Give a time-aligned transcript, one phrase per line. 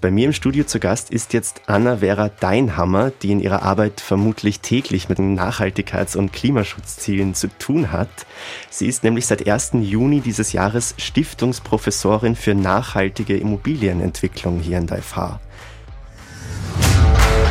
[0.00, 4.60] Bei mir im Studio zu Gast ist jetzt Anna-Vera Deinhammer, die in ihrer Arbeit vermutlich
[4.60, 8.08] täglich mit den Nachhaltigkeits- und Klimaschutzzielen zu tun hat.
[8.70, 9.72] Sie ist nämlich seit 1.
[9.80, 15.40] Juni dieses Jahres Stiftungsprofessorin für nachhaltige Immobilienentwicklung hier in der FH.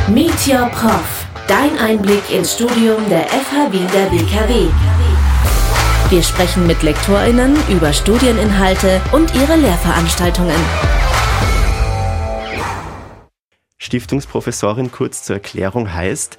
[0.08, 1.26] Meet Your Prof.
[1.48, 4.68] Dein Einblick ins Studium der FH Wien der WKW.
[6.08, 10.97] Wir sprechen mit LektorInnen über Studieninhalte und ihre Lehrveranstaltungen.
[13.78, 16.36] Stiftungsprofessorin kurz zur Erklärung heißt,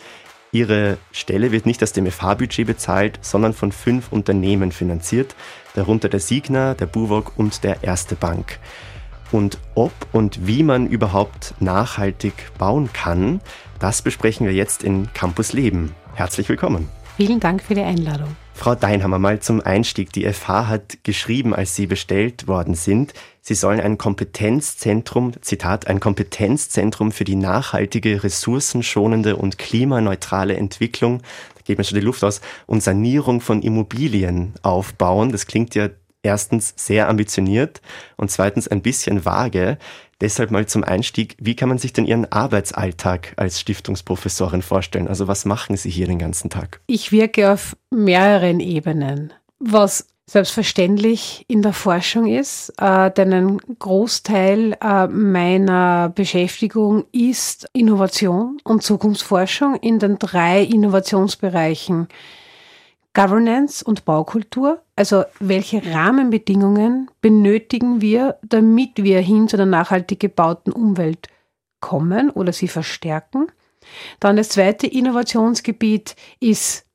[0.52, 5.36] ihre Stelle wird nicht aus dem FH-Budget bezahlt, sondern von fünf Unternehmen finanziert,
[5.74, 8.60] darunter der Signa, der Buwog und der Erste Bank.
[9.32, 13.40] Und ob und wie man überhaupt nachhaltig bauen kann,
[13.80, 15.96] das besprechen wir jetzt in Campus Leben.
[16.16, 16.90] Herzlich willkommen.
[17.16, 18.36] Vielen Dank für die Einladung.
[18.54, 20.12] Frau Deinhammer, mal zum Einstieg.
[20.12, 26.00] Die FH hat geschrieben, als Sie bestellt worden sind, Sie sollen ein Kompetenzzentrum, Zitat, ein
[26.00, 31.22] Kompetenzzentrum für die nachhaltige, ressourcenschonende und klimaneutrale Entwicklung,
[31.56, 35.32] da geht mir schon die Luft aus, und Sanierung von Immobilien aufbauen.
[35.32, 35.90] Das klingt ja
[36.24, 37.82] erstens sehr ambitioniert
[38.18, 39.78] und zweitens ein bisschen vage.
[40.22, 45.08] Deshalb mal zum Einstieg, wie kann man sich denn Ihren Arbeitsalltag als Stiftungsprofessorin vorstellen?
[45.08, 46.82] Also was machen Sie hier den ganzen Tag?
[46.88, 49.32] Ich wirke auf mehreren Ebenen.
[49.60, 58.60] Was selbstverständlich in der Forschung ist, äh, denn ein Großteil äh, meiner Beschäftigung ist Innovation
[58.64, 62.10] und Zukunftsforschung in den drei Innovationsbereichen
[63.16, 64.84] Governance und Baukultur.
[64.96, 71.28] Also welche Rahmenbedingungen benötigen wir, damit wir hin zu einer nachhaltig gebauten Umwelt
[71.80, 73.48] kommen oder sie verstärken?
[74.20, 76.86] Dann das zweite Innovationsgebiet ist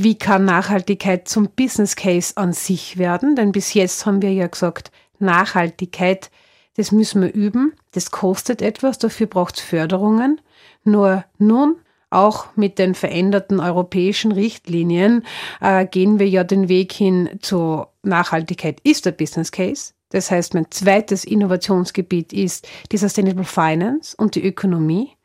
[0.00, 3.34] wie kann Nachhaltigkeit zum Business Case an sich werden?
[3.34, 6.30] Denn bis jetzt haben wir ja gesagt, Nachhaltigkeit,
[6.76, 10.40] das müssen wir üben, das kostet etwas, dafür braucht es Förderungen.
[10.84, 11.76] Nur nun,
[12.10, 15.26] auch mit den veränderten europäischen Richtlinien,
[15.60, 19.94] äh, gehen wir ja den Weg hin zur Nachhaltigkeit ist der Business Case.
[20.10, 25.17] Das heißt, mein zweites Innovationsgebiet ist die Sustainable Finance und die Ökonomie.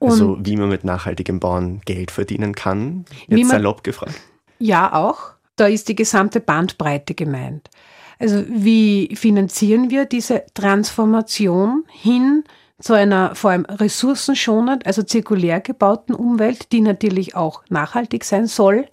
[0.00, 4.14] Also wie man mit nachhaltigem Bauen Geld verdienen kann, jetzt man, salopp gefragt.
[4.58, 5.32] Ja, auch.
[5.56, 7.70] Da ist die gesamte Bandbreite gemeint.
[8.18, 12.44] Also wie finanzieren wir diese Transformation hin
[12.78, 18.86] zu einer vor allem ressourcenschonend, also zirkulär gebauten Umwelt, die natürlich auch nachhaltig sein soll.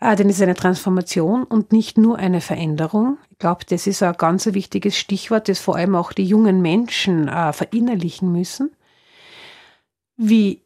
[0.00, 3.18] Äh, denn es ist eine Transformation und nicht nur eine Veränderung.
[3.30, 7.28] Ich glaube, das ist ein ganz wichtiges Stichwort, das vor allem auch die jungen Menschen
[7.28, 8.70] äh, verinnerlichen müssen.
[10.16, 10.62] Wie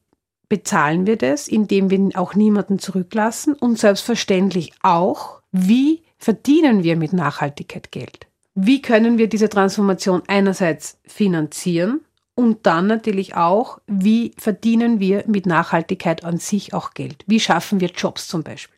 [0.48, 3.54] bezahlen wir das, indem wir auch niemanden zurücklassen?
[3.54, 8.26] Und selbstverständlich auch, wie verdienen wir mit Nachhaltigkeit Geld?
[8.54, 12.00] Wie können wir diese Transformation einerseits finanzieren
[12.34, 17.24] und dann natürlich auch, wie verdienen wir mit Nachhaltigkeit an sich auch Geld?
[17.26, 18.76] Wie schaffen wir Jobs zum Beispiel?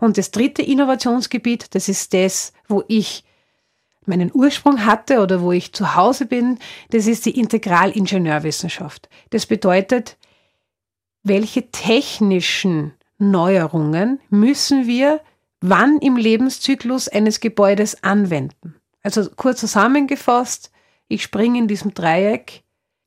[0.00, 3.24] Und das dritte Innovationsgebiet, das ist das, wo ich
[4.08, 6.58] meinen Ursprung hatte oder wo ich zu Hause bin,
[6.90, 9.08] das ist die Integralingenieurwissenschaft.
[9.30, 10.16] Das bedeutet,
[11.22, 15.20] welche technischen Neuerungen müssen wir
[15.60, 18.76] wann im Lebenszyklus eines Gebäudes anwenden?
[19.02, 20.70] Also kurz zusammengefasst,
[21.08, 22.64] ich springe in diesem Dreieck,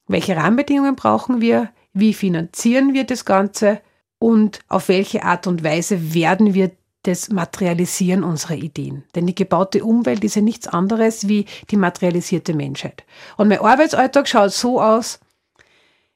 [0.08, 3.82] welche Rahmenbedingungen brauchen wir, wie finanzieren wir das Ganze
[4.18, 6.72] und auf welche Art und Weise werden wir
[7.04, 9.04] das Materialisieren unserer Ideen.
[9.16, 13.04] Denn die gebaute Umwelt ist ja nichts anderes wie die materialisierte Menschheit.
[13.38, 15.20] Und mein Arbeitsalltag schaut so aus,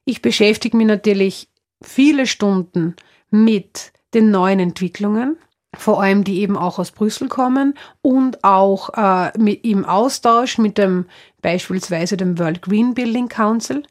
[0.05, 1.47] ich beschäftige mich natürlich
[1.81, 2.95] viele Stunden
[3.29, 5.37] mit den neuen Entwicklungen,
[5.75, 10.77] vor allem die eben auch aus Brüssel kommen und auch äh, mit, im Austausch mit
[10.77, 11.05] dem
[11.41, 13.83] beispielsweise dem World Green Building Council.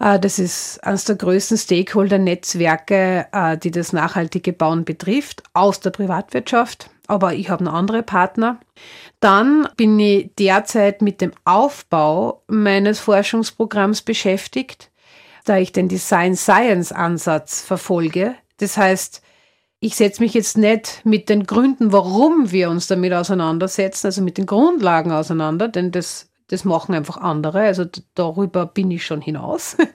[0.00, 5.90] Äh, das ist eines der größten Stakeholder-Netzwerke, äh, die das nachhaltige Bauen betrifft, aus der
[5.90, 6.90] Privatwirtschaft.
[7.06, 8.58] Aber ich habe noch andere Partner.
[9.20, 14.90] Dann bin ich derzeit mit dem Aufbau meines Forschungsprogramms beschäftigt,
[15.44, 18.34] da ich den Design Science Ansatz verfolge.
[18.58, 19.22] Das heißt,
[19.80, 24.38] ich setze mich jetzt nicht mit den Gründen, warum wir uns damit auseinandersetzen, also mit
[24.38, 27.62] den Grundlagen auseinander, denn das das machen einfach andere.
[27.62, 29.76] Also darüber bin ich schon hinaus.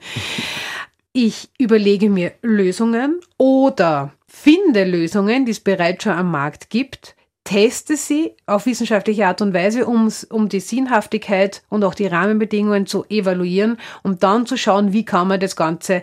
[1.18, 7.96] Ich überlege mir Lösungen oder finde Lösungen, die es bereits schon am Markt gibt, teste
[7.96, 13.06] sie auf wissenschaftliche Art und Weise, um, um die Sinnhaftigkeit und auch die Rahmenbedingungen zu
[13.08, 16.02] evaluieren, um dann zu schauen, wie kann man das Ganze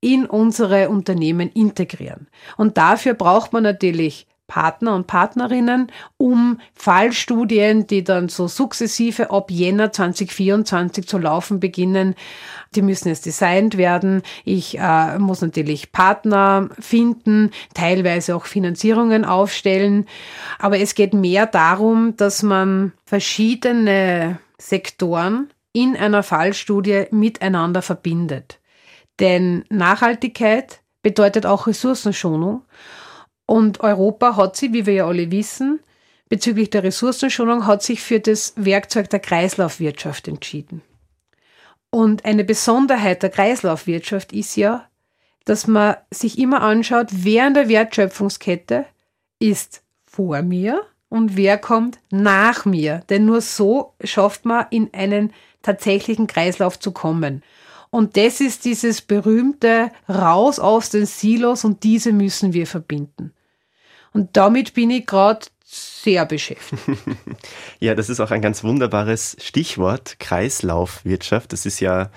[0.00, 2.28] in unsere Unternehmen integrieren.
[2.56, 9.48] Und dafür braucht man natürlich Partner und Partnerinnen, um Fallstudien, die dann so sukzessive ab
[9.48, 12.16] Jänner 2024 zu laufen beginnen.
[12.74, 14.22] Die müssen jetzt designt werden.
[14.44, 20.06] Ich äh, muss natürlich Partner finden, teilweise auch Finanzierungen aufstellen.
[20.58, 28.58] Aber es geht mehr darum, dass man verschiedene Sektoren in einer Fallstudie miteinander verbindet.
[29.20, 32.62] Denn Nachhaltigkeit bedeutet auch Ressourcenschonung.
[33.50, 35.80] Und Europa hat sich, wie wir ja alle wissen,
[36.28, 40.82] bezüglich der Ressourcenschonung hat sich für das Werkzeug der Kreislaufwirtschaft entschieden.
[41.90, 44.88] Und eine Besonderheit der Kreislaufwirtschaft ist ja,
[45.46, 48.86] dass man sich immer anschaut, wer in der Wertschöpfungskette
[49.40, 53.02] ist vor mir und wer kommt nach mir.
[53.10, 55.32] Denn nur so schafft man in einen
[55.62, 57.42] tatsächlichen Kreislauf zu kommen.
[57.90, 63.32] Und das ist dieses berühmte Raus aus den Silos und diese müssen wir verbinden.
[64.12, 66.82] Und damit bin ich gerade sehr beschäftigt.
[67.80, 71.52] ja, das ist auch ein ganz wunderbares Stichwort, Kreislaufwirtschaft.
[71.52, 72.10] Das ist ja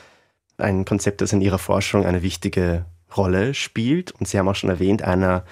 [0.58, 2.86] ein Konzept, das in Ihrer Forschung eine wichtige
[3.16, 4.12] Rolle spielt.
[4.12, 5.46] Und Sie haben auch schon erwähnt, einer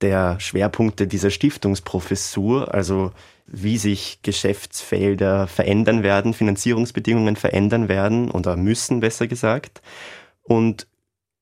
[0.00, 3.12] der Schwerpunkte dieser Stiftungsprofessur, also
[3.46, 9.82] wie sich Geschäftsfelder verändern werden, Finanzierungsbedingungen verändern werden oder müssen, besser gesagt.
[10.42, 10.86] Und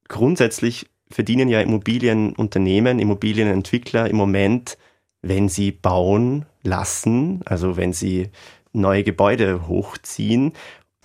[0.09, 4.79] grundsätzlich verdienen ja Immobilienunternehmen, Immobilienentwickler im Moment,
[5.23, 8.31] wenn sie bauen lassen, also wenn sie
[8.73, 10.53] neue Gebäude hochziehen.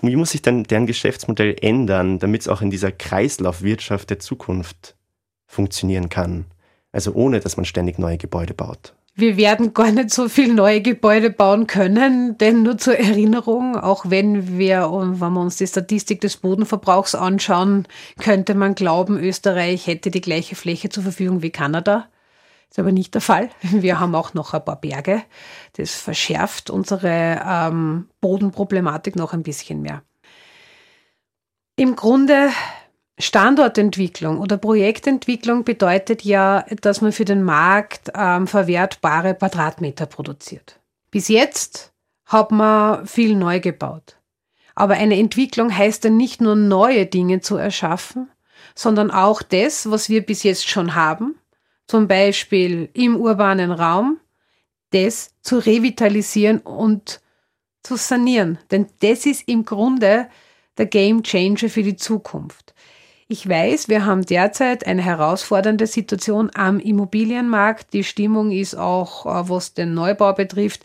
[0.02, 4.96] Wie muss sich dann deren Geschäftsmodell ändern, damit es auch in dieser Kreislaufwirtschaft der Zukunft
[5.46, 6.46] funktionieren kann?
[6.92, 8.96] Also ohne, dass man ständig neue Gebäude baut.
[9.16, 14.10] Wir werden gar nicht so viel neue Gebäude bauen können, denn nur zur Erinnerung, auch
[14.10, 17.88] wenn wir, wenn wir uns die Statistik des Bodenverbrauchs anschauen,
[18.20, 22.08] könnte man glauben, Österreich hätte die gleiche Fläche zur Verfügung wie Kanada.
[22.72, 23.52] Ist aber nicht der Fall.
[23.62, 25.22] Wir haben auch noch ein paar Berge.
[25.74, 30.02] Das verschärft unsere ähm, Bodenproblematik noch ein bisschen mehr.
[31.76, 32.50] Im Grunde
[33.20, 40.80] Standortentwicklung oder Projektentwicklung bedeutet ja, dass man für den Markt ähm, verwertbare Quadratmeter produziert.
[41.12, 41.94] Bis jetzt
[42.26, 44.18] hat man viel neu gebaut.
[44.76, 48.32] Aber eine Entwicklung heißt dann nicht nur neue Dinge zu erschaffen,
[48.74, 51.36] sondern auch das, was wir bis jetzt schon haben,
[51.86, 54.20] zum Beispiel im urbanen Raum,
[54.92, 57.22] das zu revitalisieren und
[57.84, 58.58] zu sanieren.
[58.72, 60.30] Denn das ist im Grunde
[60.78, 62.73] der Game Changer für die Zukunft.
[63.34, 67.92] Ich weiß, wir haben derzeit eine herausfordernde Situation am Immobilienmarkt.
[67.92, 70.84] Die Stimmung ist auch, äh, was den Neubau betrifft,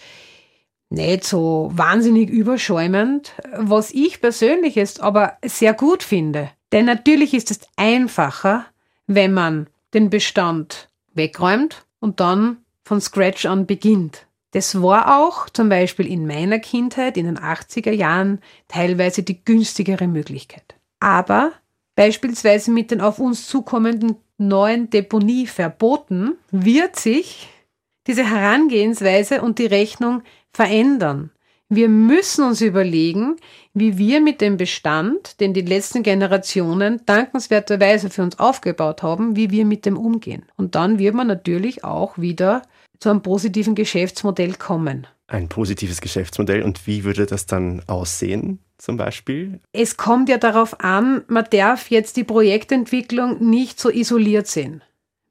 [0.89, 6.49] nicht so wahnsinnig überschäumend, was ich persönlich jetzt aber sehr gut finde.
[6.73, 8.65] Denn natürlich ist es einfacher,
[9.07, 14.27] wenn man den Bestand wegräumt und dann von Scratch an beginnt.
[14.53, 20.07] Das war auch zum Beispiel in meiner Kindheit in den 80er Jahren teilweise die günstigere
[20.07, 20.77] Möglichkeit.
[20.99, 21.53] Aber
[21.99, 27.49] beispielsweise mit den auf uns zukommenden neuen Deponieverboten, wird sich
[28.07, 30.23] diese Herangehensweise und die Rechnung
[30.53, 31.33] verändern.
[31.69, 33.35] Wir müssen uns überlegen,
[33.75, 39.51] wie wir mit dem Bestand, den die letzten Generationen dankenswerterweise für uns aufgebaut haben, wie
[39.51, 40.45] wir mit dem umgehen.
[40.57, 42.63] Und dann wird man natürlich auch wieder
[43.01, 45.09] zu einem positiven Geschäftsmodell kommen.
[45.27, 46.63] Ein positives Geschäftsmodell.
[46.63, 48.61] Und wie würde das dann aussehen?
[48.79, 49.61] Zum Beispiel?
[49.73, 54.83] Es kommt ja darauf an, man darf jetzt die Projektentwicklung nicht so isoliert sehen.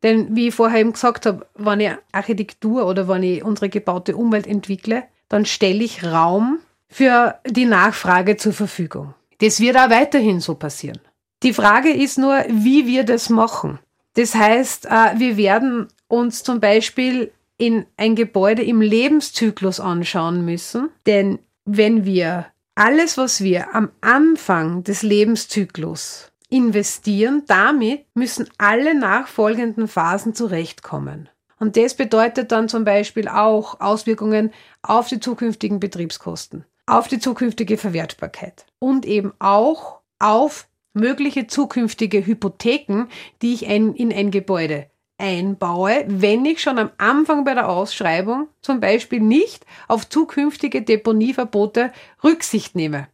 [0.03, 4.15] Denn wie ich vorher eben gesagt habe, wenn ich Architektur oder wenn ich unsere gebaute
[4.15, 9.13] Umwelt entwickle, dann stelle ich Raum für die Nachfrage zur Verfügung.
[9.39, 11.00] Das wird auch weiterhin so passieren.
[11.43, 13.79] Die Frage ist nur, wie wir das machen.
[14.13, 20.89] Das heißt, äh, wir werden uns zum Beispiel in ein Gebäude im Lebenszyklus anschauen müssen,
[21.05, 29.88] denn wenn wir alles, was wir am Anfang des Lebenszyklus investieren, damit müssen alle nachfolgenden
[29.88, 31.27] Phasen zurechtkommen.
[31.60, 34.51] Und das bedeutet dann zum Beispiel auch Auswirkungen
[34.84, 43.07] auf die zukünftigen Betriebskosten, auf die zukünftige Verwertbarkeit und eben auch auf mögliche zukünftige Hypotheken,
[43.41, 48.79] die ich in ein Gebäude einbaue, wenn ich schon am Anfang bei der Ausschreibung zum
[48.79, 51.91] Beispiel nicht auf zukünftige Deponieverbote
[52.24, 53.07] Rücksicht nehme.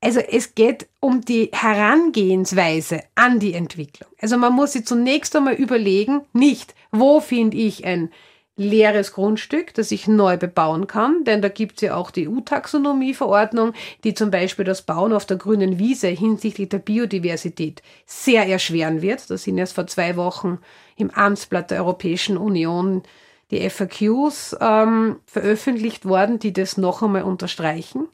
[0.00, 4.10] Also es geht um die Herangehensweise an die Entwicklung.
[4.20, 8.10] Also man muss sich zunächst einmal überlegen, nicht, wo finde ich ein
[8.56, 13.72] leeres Grundstück, das ich neu bebauen kann, denn da gibt es ja auch die EU-Taxonomie-Verordnung,
[14.04, 19.30] die zum Beispiel das Bauen auf der grünen Wiese hinsichtlich der Biodiversität sehr erschweren wird.
[19.30, 20.58] Da sind erst vor zwei Wochen
[20.96, 23.02] im Amtsblatt der Europäischen Union
[23.50, 28.08] die FAQs ähm, veröffentlicht worden, die das noch einmal unterstreichen.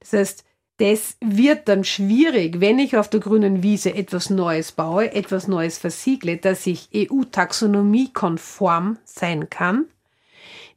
[0.00, 0.44] Das heißt,
[0.78, 5.78] das wird dann schwierig, wenn ich auf der grünen Wiese etwas Neues baue, etwas Neues
[5.78, 9.86] versiegle, dass ich EU-Taxonomie-konform sein kann.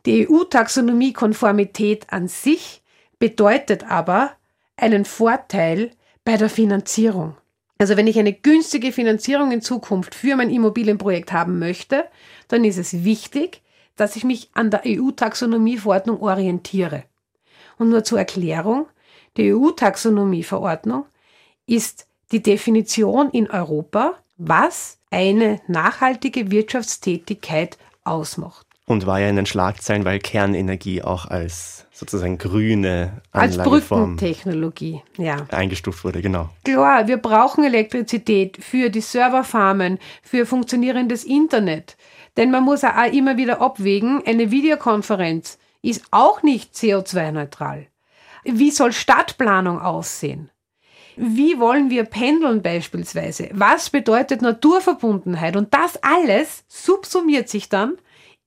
[0.06, 2.82] Die EU-Taxonomie-Konformität an sich
[3.20, 4.32] bedeutet aber
[4.77, 5.91] einen Vorteil
[6.24, 7.36] bei der Finanzierung.
[7.77, 12.06] Also wenn ich eine günstige Finanzierung in Zukunft für mein Immobilienprojekt haben möchte,
[12.48, 13.62] dann ist es wichtig,
[13.98, 17.03] dass ich mich an der EU-Taxonomie-Verordnung orientiere.
[17.77, 18.88] Und nur zur Erklärung,
[19.39, 21.05] die EU-Taxonomie-Verordnung
[21.65, 28.65] ist die Definition in Europa, was eine nachhaltige Wirtschaftstätigkeit ausmacht.
[28.86, 35.03] Und war ja in den Schlagzeilen, weil Kernenergie auch als sozusagen grüne Anlageform als Brückentechnologie
[35.17, 35.46] ja.
[35.51, 36.50] eingestuft wurde, genau.
[36.63, 41.98] Klar, wir brauchen Elektrizität für die Serverfarmen, für funktionierendes Internet.
[42.36, 47.88] Denn man muss auch immer wieder abwägen, eine Videokonferenz ist auch nicht CO2-neutral.
[48.43, 50.50] Wie soll Stadtplanung aussehen?
[51.15, 53.50] Wie wollen wir pendeln beispielsweise?
[53.51, 55.58] Was bedeutet Naturverbundenheit?
[55.58, 57.98] Und das alles subsumiert sich dann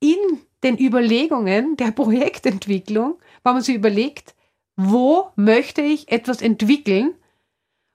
[0.00, 0.16] in
[0.62, 4.34] den Überlegungen der Projektentwicklung, wenn man sich überlegt,
[4.76, 7.14] wo möchte ich etwas entwickeln?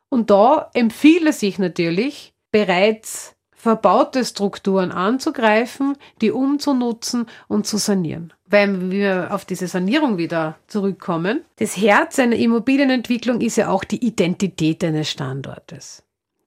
[0.10, 8.32] Und da empfiehlt es sich natürlich, bereits verbaute Strukturen anzugreifen, die umzunutzen und zu sanieren.
[8.46, 14.06] Wenn wir auf diese Sanierung wieder zurückkommen, das Herz einer Immobilienentwicklung ist ja auch die
[14.06, 16.04] Identität eines Standortes.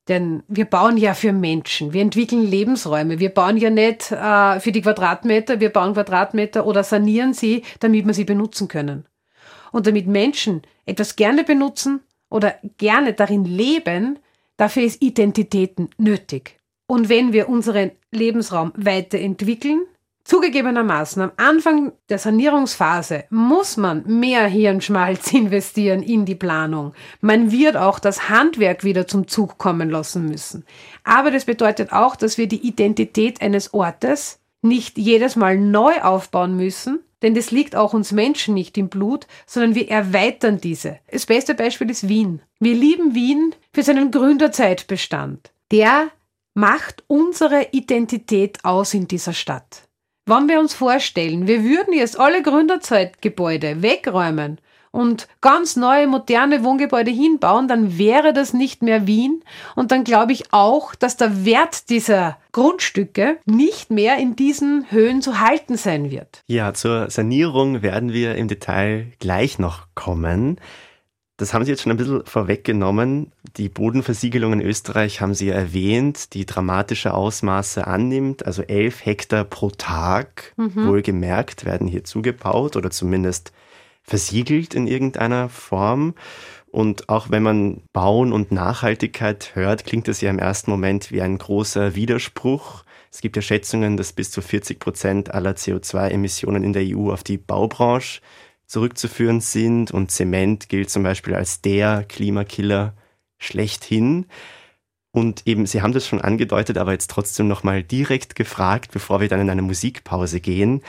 [0.09, 4.73] Denn wir bauen ja für Menschen, wir entwickeln Lebensräume, wir bauen ja nicht äh, für
[4.73, 9.07] die Quadratmeter, wir bauen Quadratmeter oder sanieren sie, damit wir sie benutzen können.
[9.73, 14.19] Und damit Menschen etwas gerne benutzen oder gerne darin leben,
[14.57, 16.60] dafür ist Identitäten nötig.
[16.91, 19.83] Und wenn wir unseren Lebensraum weiterentwickeln,
[20.25, 26.93] zugegebenermaßen am Anfang der Sanierungsphase muss man mehr Hirnschmalz investieren in die Planung.
[27.21, 30.65] Man wird auch das Handwerk wieder zum Zug kommen lassen müssen.
[31.05, 36.57] Aber das bedeutet auch, dass wir die Identität eines Ortes nicht jedes Mal neu aufbauen
[36.57, 40.99] müssen, denn das liegt auch uns Menschen nicht im Blut, sondern wir erweitern diese.
[41.09, 42.43] Das beste Beispiel ist Wien.
[42.59, 45.53] Wir lieben Wien für seinen Gründerzeitbestand.
[45.71, 46.11] Der
[46.55, 49.89] macht unsere Identität aus in dieser Stadt.
[50.27, 54.61] Wenn wir uns vorstellen, wir würden jetzt alle Gründerzeitgebäude wegräumen
[54.93, 59.43] und ganz neue, moderne Wohngebäude hinbauen, dann wäre das nicht mehr Wien.
[59.77, 65.23] Und dann glaube ich auch, dass der Wert dieser Grundstücke nicht mehr in diesen Höhen
[65.23, 66.43] zu halten sein wird.
[66.47, 70.61] Ja, zur Sanierung werden wir im Detail gleich noch kommen.
[71.41, 73.33] Das haben Sie jetzt schon ein bisschen vorweggenommen.
[73.57, 78.45] Die Bodenversiegelung in Österreich haben Sie ja erwähnt, die dramatische Ausmaße annimmt.
[78.45, 80.87] Also elf Hektar pro Tag, mhm.
[80.87, 83.53] wohlgemerkt, werden hier zugebaut oder zumindest
[84.03, 86.15] versiegelt in irgendeiner Form.
[86.67, 91.23] Und auch wenn man Bauen und Nachhaltigkeit hört, klingt das ja im ersten Moment wie
[91.23, 92.85] ein großer Widerspruch.
[93.11, 97.25] Es gibt ja Schätzungen, dass bis zu 40 Prozent aller CO2-Emissionen in der EU auf
[97.25, 98.21] die Baubranche
[98.71, 102.95] zurückzuführen sind und Zement gilt zum Beispiel als der Klimakiller
[103.37, 104.27] schlechthin.
[105.11, 109.29] Und eben, Sie haben das schon angedeutet, aber jetzt trotzdem nochmal direkt gefragt, bevor wir
[109.29, 110.83] dann in eine Musikpause gehen.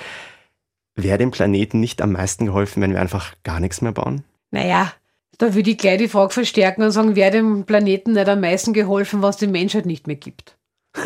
[0.93, 4.23] Wäre dem Planeten nicht am meisten geholfen, wenn wir einfach gar nichts mehr bauen?
[4.51, 4.93] Naja,
[5.39, 8.73] da würde ich gleich die Frage verstärken und sagen, wäre dem Planeten nicht am meisten
[8.73, 10.55] geholfen, was die Menschheit nicht mehr gibt?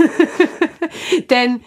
[1.30, 1.62] Denn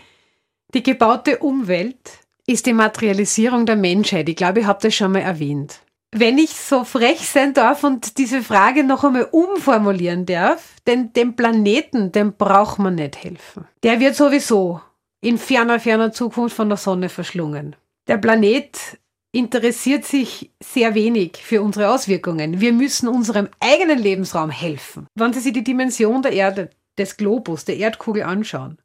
[0.75, 4.28] die gebaute Umwelt ist die Materialisierung der Menschheit.
[4.28, 5.81] Ich glaube, ich habe das schon mal erwähnt.
[6.11, 11.37] Wenn ich so frech sein darf und diese Frage noch einmal umformulieren darf, denn dem
[11.37, 13.69] Planeten, dem braucht man nicht helfen.
[13.83, 14.81] Der wird sowieso
[15.21, 17.76] in ferner, ferner Zukunft von der Sonne verschlungen.
[18.07, 18.99] Der Planet
[19.33, 22.62] interessiert sich sehr wenig für unsere Auswirkungen.
[22.62, 25.07] Wir müssen unserem eigenen Lebensraum helfen.
[25.14, 28.78] Wenn Sie sich die Dimension der Erde, des Globus, der Erdkugel anschauen,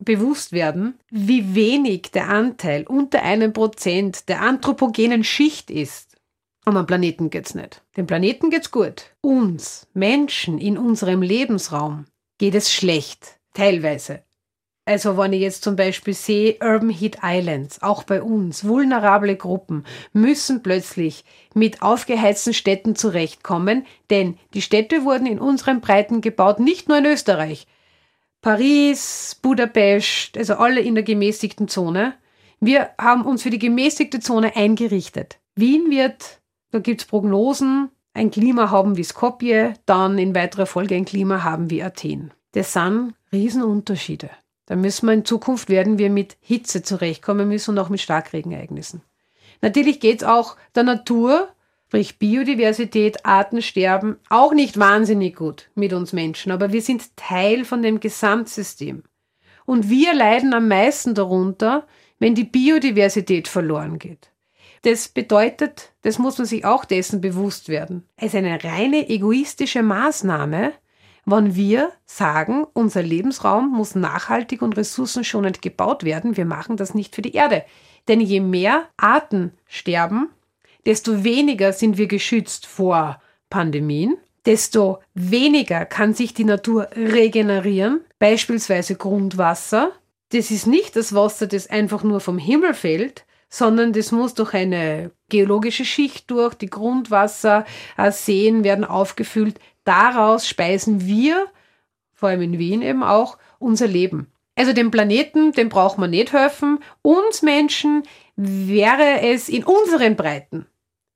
[0.00, 6.16] bewusst werden, wie wenig der Anteil unter einem Prozent der anthropogenen Schicht ist.
[6.64, 7.82] Und am Planeten geht's nicht.
[7.96, 9.14] Dem Planeten geht's gut.
[9.20, 12.06] Uns, Menschen in unserem Lebensraum,
[12.38, 13.38] geht es schlecht.
[13.54, 14.22] Teilweise.
[14.84, 19.84] Also wenn ich jetzt zum Beispiel sehe, Urban Heat Islands, auch bei uns, vulnerable Gruppen,
[20.12, 26.88] müssen plötzlich mit aufgeheizten Städten zurechtkommen, denn die Städte wurden in unseren Breiten gebaut, nicht
[26.88, 27.66] nur in Österreich,
[28.42, 32.14] Paris, Budapest, also alle in der gemäßigten Zone.
[32.58, 35.38] Wir haben uns für die gemäßigte Zone eingerichtet.
[35.54, 41.04] Wien wird, da gibt's Prognosen, ein Klima haben wie Skopje, dann in weiterer Folge ein
[41.04, 42.32] Klima haben wie Athen.
[42.52, 44.30] Das sind Riesenunterschiede.
[44.66, 49.02] dann müssen wir in Zukunft werden wir mit Hitze zurechtkommen müssen und auch mit Starkregenereignissen.
[49.62, 51.48] Natürlich geht es auch der Natur,
[51.90, 57.82] sprich Biodiversität, Artensterben, auch nicht wahnsinnig gut mit uns Menschen, aber wir sind Teil von
[57.82, 59.02] dem Gesamtsystem.
[59.66, 61.88] Und wir leiden am meisten darunter,
[62.20, 64.30] wenn die Biodiversität verloren geht.
[64.82, 69.82] Das bedeutet, das muss man sich auch dessen bewusst werden, es ist eine reine egoistische
[69.82, 70.72] Maßnahme,
[71.24, 77.16] wenn wir sagen, unser Lebensraum muss nachhaltig und ressourcenschonend gebaut werden, wir machen das nicht
[77.16, 77.64] für die Erde.
[78.06, 80.28] Denn je mehr Arten sterben,
[80.86, 88.94] desto weniger sind wir geschützt vor Pandemien, desto weniger kann sich die Natur regenerieren, beispielsweise
[88.96, 89.92] Grundwasser.
[90.30, 94.54] Das ist nicht das Wasser, das einfach nur vom Himmel fällt, sondern das muss durch
[94.54, 99.58] eine geologische Schicht durch, die Grundwasserseen werden aufgefüllt.
[99.84, 101.46] Daraus speisen wir,
[102.14, 104.28] vor allem in Wien eben auch, unser Leben.
[104.54, 106.80] Also dem Planeten, dem braucht man nicht helfen.
[107.02, 108.02] Uns Menschen
[108.42, 110.66] wäre es in unseren Breiten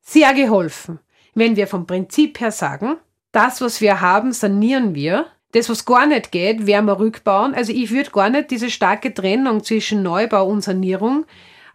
[0.03, 0.99] sehr geholfen,
[1.35, 2.97] wenn wir vom Prinzip her sagen,
[3.33, 5.27] das, was wir haben, sanieren wir.
[5.53, 7.55] Das, was gar nicht geht, werden wir rückbauen.
[7.55, 11.25] Also ich würde gar nicht diese starke Trennung zwischen Neubau und Sanierung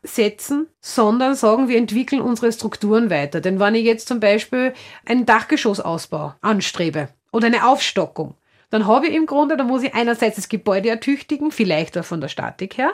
[0.04, 3.42] setzen, sondern sagen, wir entwickeln unsere Strukturen weiter.
[3.42, 4.74] Denn wenn ich jetzt zum Beispiel
[5.06, 8.36] einen Dachgeschossausbau anstrebe oder eine Aufstockung,
[8.70, 12.22] dann habe ich im Grunde, da muss ich einerseits das Gebäude ertüchtigen, vielleicht auch von
[12.22, 12.94] der Statik her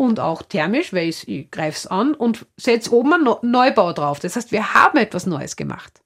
[0.00, 4.18] und auch thermisch, weil ich, ich greife es an und setze oben einen Neubau drauf.
[4.18, 6.00] Das heißt, wir haben etwas Neues gemacht.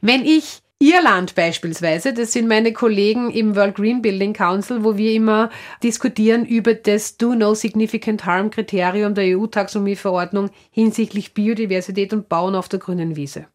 [0.00, 5.12] Wenn ich Irland beispielsweise, das sind meine Kollegen im World Green Building Council, wo wir
[5.12, 5.50] immer
[5.80, 12.68] diskutieren über das Do No Significant Harm Kriterium der EU-Taxonomieverordnung hinsichtlich Biodiversität und Bauen auf
[12.68, 13.46] der grünen Wiese.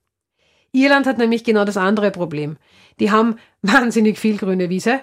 [0.71, 2.55] Irland hat nämlich genau das andere Problem.
[3.01, 5.01] Die haben wahnsinnig viel grüne Wiese,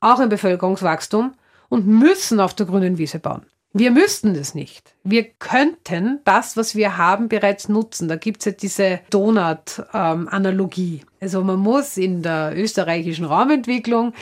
[0.00, 1.32] auch ein Bevölkerungswachstum
[1.70, 3.46] und müssen auf der grünen Wiese bauen.
[3.78, 4.94] Wir müssten das nicht.
[5.04, 8.08] Wir könnten das, was wir haben, bereits nutzen.
[8.08, 11.00] Da gibt es ja diese Donut-Analogie.
[11.02, 14.14] Ähm, also man muss in der österreichischen Raumentwicklung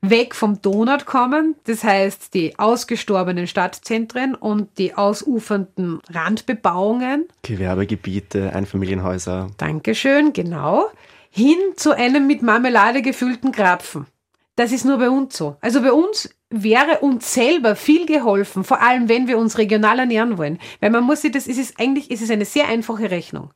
[0.00, 1.56] weg vom Donut kommen.
[1.64, 7.26] Das heißt, die ausgestorbenen Stadtzentren und die ausufernden Randbebauungen.
[7.42, 9.50] Gewerbegebiete, Einfamilienhäuser.
[9.58, 10.86] Dankeschön, genau.
[11.28, 14.06] Hin zu einem mit Marmelade gefüllten Krapfen.
[14.56, 15.56] Das ist nur bei uns so.
[15.60, 20.36] Also bei uns wäre uns selber viel geholfen, vor allem wenn wir uns regional ernähren
[20.36, 20.58] wollen.
[20.80, 23.50] Weil man muss sich das, ist es eigentlich, ist es eine sehr einfache Rechnung.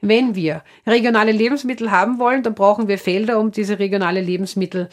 [0.00, 4.88] Wenn wir regionale Lebensmittel haben wollen, dann brauchen wir Felder, um diese regionale Lebensmittel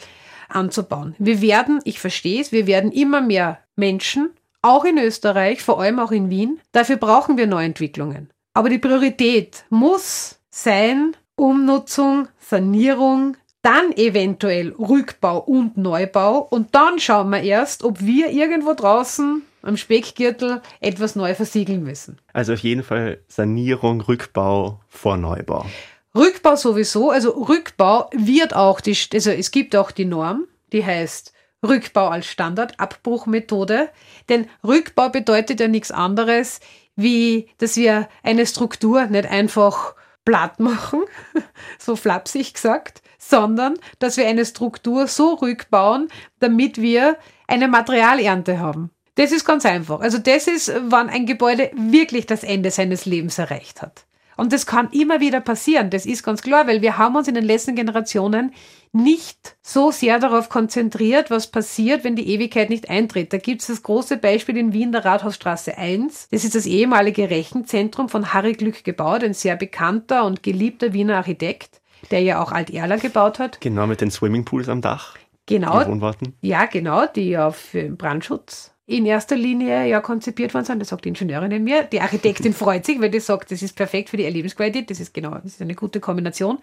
[0.48, 1.14] anzubauen.
[1.18, 4.30] Wir werden, ich verstehe es, wir werden immer mehr Menschen,
[4.62, 6.60] auch in Österreich, vor allem auch in Wien.
[6.72, 8.30] Dafür brauchen wir Neuentwicklungen.
[8.52, 13.36] Aber die Priorität muss sein, Umnutzung, Sanierung,
[13.66, 19.76] dann eventuell Rückbau und Neubau und dann schauen wir erst, ob wir irgendwo draußen am
[19.76, 22.20] Speckgürtel etwas neu versiegeln müssen.
[22.32, 25.66] Also auf jeden Fall Sanierung, Rückbau vor Neubau.
[26.14, 31.32] Rückbau sowieso, also Rückbau wird auch die, also es gibt auch die Norm, die heißt
[31.66, 33.88] Rückbau als Standardabbruchmethode,
[34.28, 36.60] denn Rückbau bedeutet ja nichts anderes,
[36.94, 41.02] wie dass wir eine Struktur nicht einfach platt machen,
[41.80, 46.08] so flapsig gesagt, sondern dass wir eine Struktur so rückbauen,
[46.38, 48.90] damit wir eine Materialernte haben.
[49.16, 50.00] Das ist ganz einfach.
[50.00, 54.04] Also das ist, wann ein Gebäude wirklich das Ende seines Lebens erreicht hat.
[54.36, 57.34] Und das kann immer wieder passieren, das ist ganz klar, weil wir haben uns in
[57.34, 58.52] den letzten Generationen
[58.92, 63.32] nicht so sehr darauf konzentriert, was passiert, wenn die Ewigkeit nicht eintritt.
[63.32, 66.28] Da gibt es das große Beispiel in Wien, der Rathausstraße 1.
[66.30, 71.16] Das ist das ehemalige Rechenzentrum von Harry Glück gebaut, ein sehr bekannter und geliebter Wiener
[71.16, 73.60] Architekt der ja auch Alt-Erla gebaut hat.
[73.60, 75.16] Genau, mit den Swimmingpools am Dach.
[75.46, 75.80] Genau.
[75.82, 76.34] Die Wohnwarten.
[76.40, 80.80] Ja, genau, die ja für Brandschutz in erster Linie ja konzipiert worden sind.
[80.80, 81.82] Das sagt die Ingenieurin in mir.
[81.84, 84.90] Die Architektin freut sich, weil die sagt, das ist perfekt für die Erlebensqualität.
[84.90, 86.58] Das ist genau, das ist eine gute Kombination.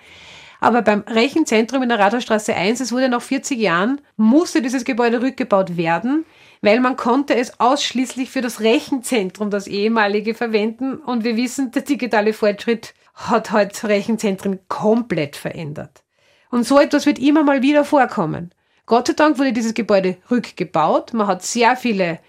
[0.61, 5.21] Aber beim Rechenzentrum in der Rathausstraße 1, es wurde nach 40 Jahren, musste dieses Gebäude
[5.21, 6.23] rückgebaut werden,
[6.61, 10.95] weil man konnte es ausschließlich für das Rechenzentrum, das ehemalige, verwenden.
[10.95, 16.03] Und wir wissen, der digitale Fortschritt hat halt Rechenzentren komplett verändert.
[16.49, 18.53] Und so etwas wird immer mal wieder vorkommen.
[18.85, 21.13] Gott sei Dank wurde dieses Gebäude rückgebaut.
[21.13, 22.19] Man hat sehr viele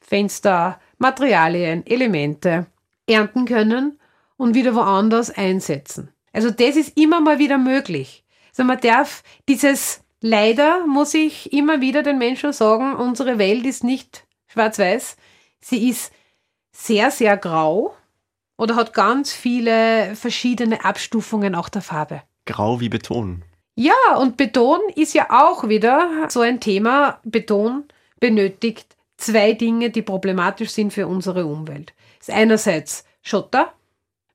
[0.00, 2.66] Fenster, Materialien, Elemente
[3.06, 3.98] ernten können
[4.36, 6.12] und wieder woanders einsetzen.
[6.32, 8.24] Also das ist immer mal wieder möglich.
[8.50, 13.84] Also man darf dieses leider muss ich immer wieder den Menschen sagen, unsere Welt ist
[13.84, 15.16] nicht schwarz-weiß.
[15.60, 16.12] Sie ist
[16.72, 17.94] sehr, sehr grau
[18.60, 22.22] oder hat ganz viele verschiedene Abstufungen auch der Farbe.
[22.44, 23.42] Grau wie Beton.
[23.74, 27.20] Ja, und Beton ist ja auch wieder so ein Thema.
[27.24, 27.84] Beton
[28.20, 31.94] benötigt zwei Dinge, die problematisch sind für unsere Umwelt.
[32.18, 33.72] Das ist einerseits Schotter.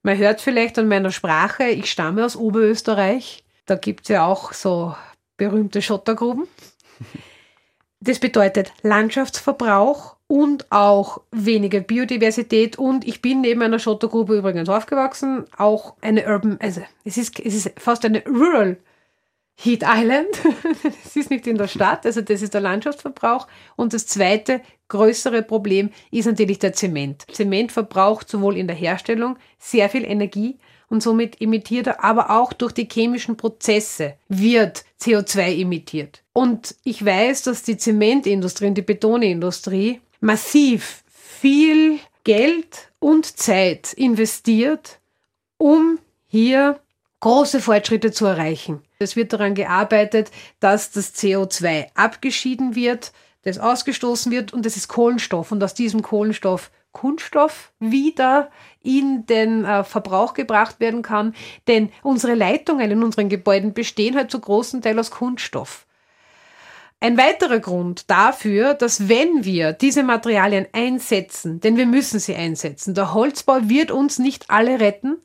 [0.01, 3.43] Man hört vielleicht an meiner Sprache, ich stamme aus Oberösterreich.
[3.67, 4.95] Da gibt es ja auch so
[5.37, 6.47] berühmte Schottergruben.
[8.01, 12.77] Das bedeutet Landschaftsverbrauch und auch weniger Biodiversität.
[12.77, 17.55] Und ich bin neben einer Schottergrube übrigens aufgewachsen, auch eine Urban, also es ist, es
[17.55, 18.77] ist fast eine Rural
[19.57, 20.27] Heat Island.
[20.83, 23.47] das ist nicht in der Stadt, also das ist der Landschaftsverbrauch.
[23.75, 27.25] Und das zweite größere Problem ist natürlich der Zement.
[27.31, 30.57] Zement verbraucht sowohl in der Herstellung sehr viel Energie
[30.87, 36.23] und somit emittiert er, aber auch durch die chemischen Prozesse wird CO2 emittiert.
[36.33, 44.99] Und ich weiß, dass die Zementindustrie und die Betonindustrie massiv viel Geld und Zeit investiert,
[45.57, 46.79] um hier
[47.19, 48.81] große Fortschritte zu erreichen.
[48.97, 54.87] Es wird daran gearbeitet, dass das CO2 abgeschieden wird, das ausgestoßen wird und das ist
[54.87, 55.51] Kohlenstoff.
[55.51, 58.49] Und aus diesem Kohlenstoff Kunststoff wieder
[58.81, 61.35] in den äh, Verbrauch gebracht werden kann.
[61.67, 65.84] Denn unsere Leitungen in unseren Gebäuden bestehen halt zu großen Teil aus Kunststoff.
[66.99, 72.93] Ein weiterer Grund dafür, dass wenn wir diese Materialien einsetzen, denn wir müssen sie einsetzen,
[72.93, 75.17] der Holzbau wird uns nicht alle retten,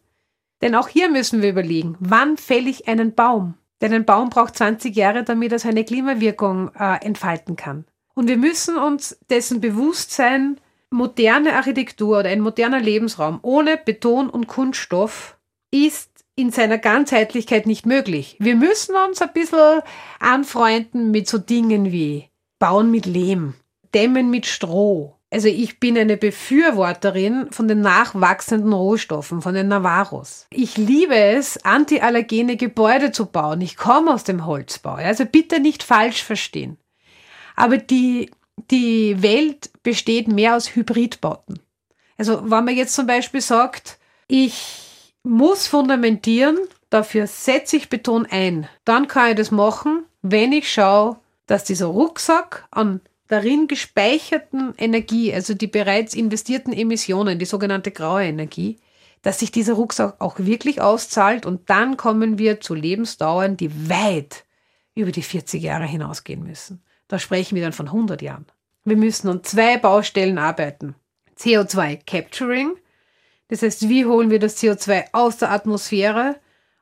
[0.62, 3.54] denn auch hier müssen wir überlegen, wann fälle ich einen Baum?
[3.80, 7.86] Denn ein Baum braucht 20 Jahre, damit er seine Klimawirkung äh, entfalten kann.
[8.14, 14.28] Und wir müssen uns dessen bewusst sein, moderne Architektur oder ein moderner Lebensraum ohne Beton
[14.28, 15.38] und Kunststoff
[15.70, 18.36] ist in seiner Ganzheitlichkeit nicht möglich.
[18.38, 19.80] Wir müssen uns ein bisschen
[20.18, 23.54] anfreunden mit so Dingen wie Bauen mit Lehm,
[23.94, 25.16] Dämmen mit Stroh.
[25.32, 30.46] Also ich bin eine Befürworterin von den nachwachsenden Rohstoffen, von den Navarros.
[30.50, 33.60] Ich liebe es, antiallergene Gebäude zu bauen.
[33.60, 34.94] Ich komme aus dem Holzbau.
[34.94, 36.78] Also bitte nicht falsch verstehen.
[37.54, 38.30] Aber die,
[38.72, 41.60] die Welt besteht mehr aus Hybridbauten.
[42.18, 44.89] Also wenn man jetzt zum Beispiel sagt, ich
[45.22, 51.18] muss fundamentieren, dafür setze ich Beton ein, dann kann ich das machen, wenn ich schaue,
[51.46, 58.24] dass dieser Rucksack an darin gespeicherten Energie, also die bereits investierten Emissionen, die sogenannte graue
[58.24, 58.78] Energie,
[59.22, 64.44] dass sich dieser Rucksack auch wirklich auszahlt und dann kommen wir zu Lebensdauern, die weit
[64.94, 66.82] über die 40 Jahre hinausgehen müssen.
[67.08, 68.46] Da sprechen wir dann von 100 Jahren.
[68.84, 70.94] Wir müssen an zwei Baustellen arbeiten.
[71.38, 72.72] CO2 Capturing,
[73.50, 76.36] das heißt, wie holen wir das CO2 aus der Atmosphäre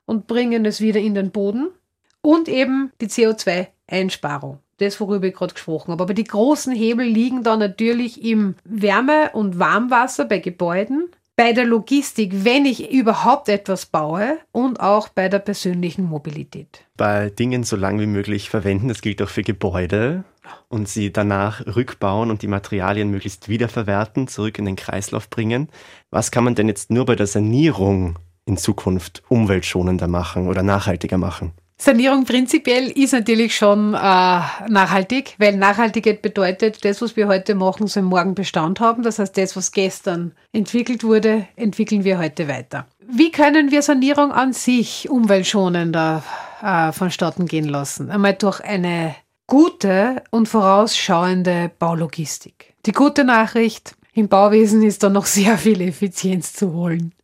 [0.05, 1.69] und bringen es wieder in den Boden
[2.21, 4.59] und eben die CO2-Einsparung.
[4.77, 6.05] Das, worüber ich gerade gesprochen habe.
[6.05, 11.67] Aber die großen Hebel liegen da natürlich im Wärme- und Warmwasser bei Gebäuden, bei der
[11.67, 16.85] Logistik, wenn ich überhaupt etwas baue und auch bei der persönlichen Mobilität.
[16.97, 20.25] Bei Dingen so lange wie möglich verwenden, das gilt auch für Gebäude
[20.69, 25.69] und sie danach rückbauen und die Materialien möglichst wiederverwerten, zurück in den Kreislauf bringen.
[26.11, 31.19] Was kann man denn jetzt nur bei der Sanierung in Zukunft umweltschonender machen oder nachhaltiger
[31.19, 31.53] machen?
[31.81, 37.87] Sanierung prinzipiell ist natürlich schon äh, nachhaltig, weil Nachhaltigkeit bedeutet, das, was wir heute machen,
[37.87, 39.05] soll morgen Bestand haben.
[39.05, 42.87] Das heißt, das, was gestern entwickelt wurde, entwickeln wir heute weiter.
[43.07, 46.25] Wie können wir Sanierung an sich umweltschonender
[46.63, 48.11] äh, vonstatten gehen lassen?
[48.11, 49.15] Einmal durch eine
[49.47, 52.75] gute und vorausschauende Baulogistik.
[52.87, 57.15] Die gute Nachricht, im Bauwesen ist da noch sehr viel Effizienz zu holen.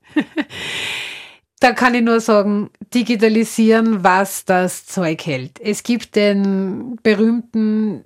[1.60, 5.60] Da kann ich nur sagen, digitalisieren, was das Zeug hält.
[5.60, 8.04] Es gibt den berühmten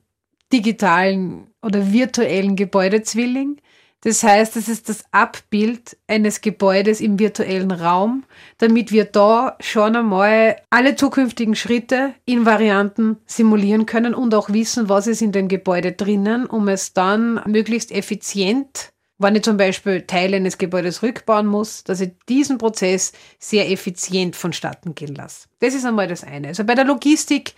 [0.52, 3.60] digitalen oder virtuellen Gebäudezwilling.
[4.02, 8.24] Das heißt, es ist das Abbild eines Gebäudes im virtuellen Raum,
[8.58, 14.88] damit wir da schon einmal alle zukünftigen Schritte in Varianten simulieren können und auch wissen,
[14.88, 20.02] was ist in dem Gebäude drinnen, um es dann möglichst effizient wenn ich zum Beispiel
[20.02, 25.48] Teile eines Gebäudes rückbauen muss, dass ich diesen Prozess sehr effizient vonstatten gehen lasse.
[25.58, 26.48] Das ist einmal das eine.
[26.48, 27.54] Also bei der Logistik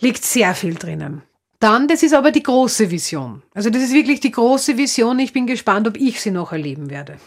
[0.00, 1.22] liegt sehr viel drinnen.
[1.60, 3.42] Dann, das ist aber die große Vision.
[3.54, 5.20] Also das ist wirklich die große Vision.
[5.20, 7.18] Ich bin gespannt, ob ich sie noch erleben werde.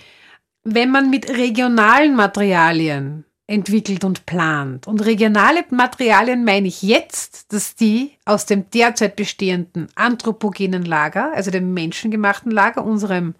[0.64, 4.86] Wenn man mit regionalen Materialien entwickelt und plant.
[4.86, 11.50] Und regionale Materialien meine ich jetzt, dass die aus dem derzeit bestehenden anthropogenen Lager, also
[11.50, 13.34] dem menschengemachten Lager, unserem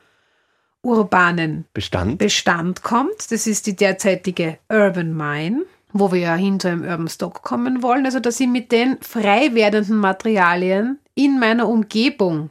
[0.83, 3.31] urbanen Bestand, Bestand kommt.
[3.31, 7.83] Das ist die derzeitige Urban Mine, wo wir ja hin zu einem Urban Stock kommen
[7.83, 8.07] wollen.
[8.07, 12.51] Also dass ich mit den frei werdenden Materialien in meiner Umgebung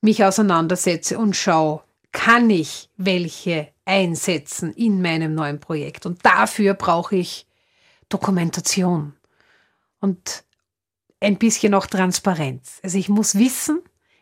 [0.00, 6.06] mich auseinandersetze und schaue, kann ich welche einsetzen in meinem neuen Projekt.
[6.06, 7.46] Und dafür brauche ich
[8.08, 9.14] Dokumentation
[10.00, 10.44] und
[11.20, 12.80] ein bisschen auch Transparenz.
[12.82, 13.80] Also ich muss wissen,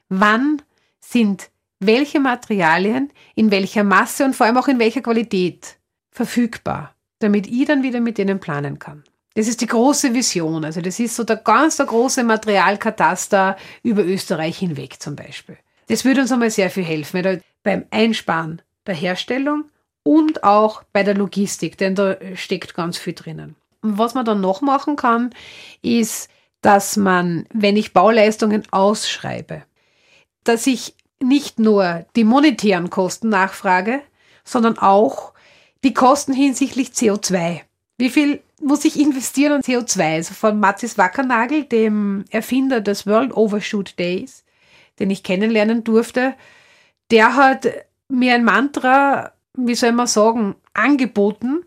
[0.09, 0.63] wann
[1.01, 5.79] sind welche Materialien in welcher Masse und vor allem auch in welcher Qualität
[6.11, 9.03] verfügbar, damit ich dann wieder mit denen planen kann.
[9.35, 10.65] Das ist die große Vision.
[10.65, 15.57] Also das ist so der ganz der große Materialkataster über Österreich hinweg zum Beispiel.
[15.89, 19.65] Das würde uns einmal sehr viel helfen beim Einsparen der Herstellung
[20.03, 23.57] und auch bei der Logistik, denn da steckt ganz viel drinnen.
[23.83, 25.31] Was man dann noch machen kann,
[25.83, 26.29] ist,
[26.61, 29.63] dass man, wenn ich Bauleistungen ausschreibe,
[30.45, 34.01] dass ich nicht nur die monetären Kosten nachfrage,
[34.45, 35.33] sondern auch
[35.85, 37.61] die Kosten hinsichtlich CO2.
[37.99, 40.15] Wie viel muss ich investieren in CO2?
[40.15, 44.45] Also von Mathis Wackernagel, dem Erfinder des World Overshoot Days,
[44.99, 46.35] den ich kennenlernen durfte,
[47.11, 47.69] der hat
[48.13, 51.65] mir ein Mantra, wie soll man sagen, angeboten,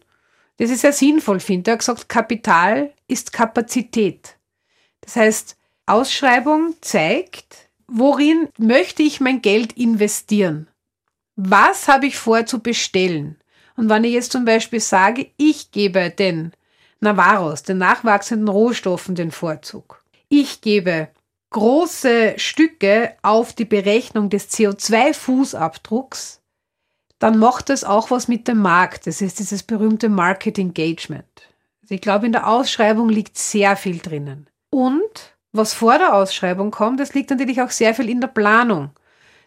[0.58, 1.72] das ich sehr sinnvoll finde.
[1.72, 4.38] Er hat gesagt, Kapital ist Kapazität.
[5.02, 10.68] Das heißt, Ausschreibung zeigt, worin möchte ich mein Geld investieren?
[11.36, 13.38] Was habe ich vor zu bestellen?
[13.76, 16.54] Und wenn ich jetzt zum Beispiel sage, ich gebe den
[17.02, 20.04] Navarros, den nachwachsenden Rohstoffen, den Vorzug.
[20.30, 21.10] Ich gebe
[21.56, 26.42] große Stücke auf die Berechnung des CO2-Fußabdrucks,
[27.18, 29.08] dann macht das auch was mit dem Markt.
[29.08, 31.50] Das ist dieses berühmte Market Engagement.
[31.82, 34.50] Also ich glaube, in der Ausschreibung liegt sehr viel drinnen.
[34.70, 38.90] Und was vor der Ausschreibung kommt, das liegt natürlich auch sehr viel in der Planung.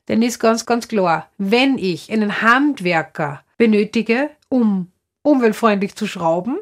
[0.09, 4.90] Denn ist ganz, ganz klar, wenn ich einen Handwerker benötige, um
[5.23, 6.57] umweltfreundlich zu schrauben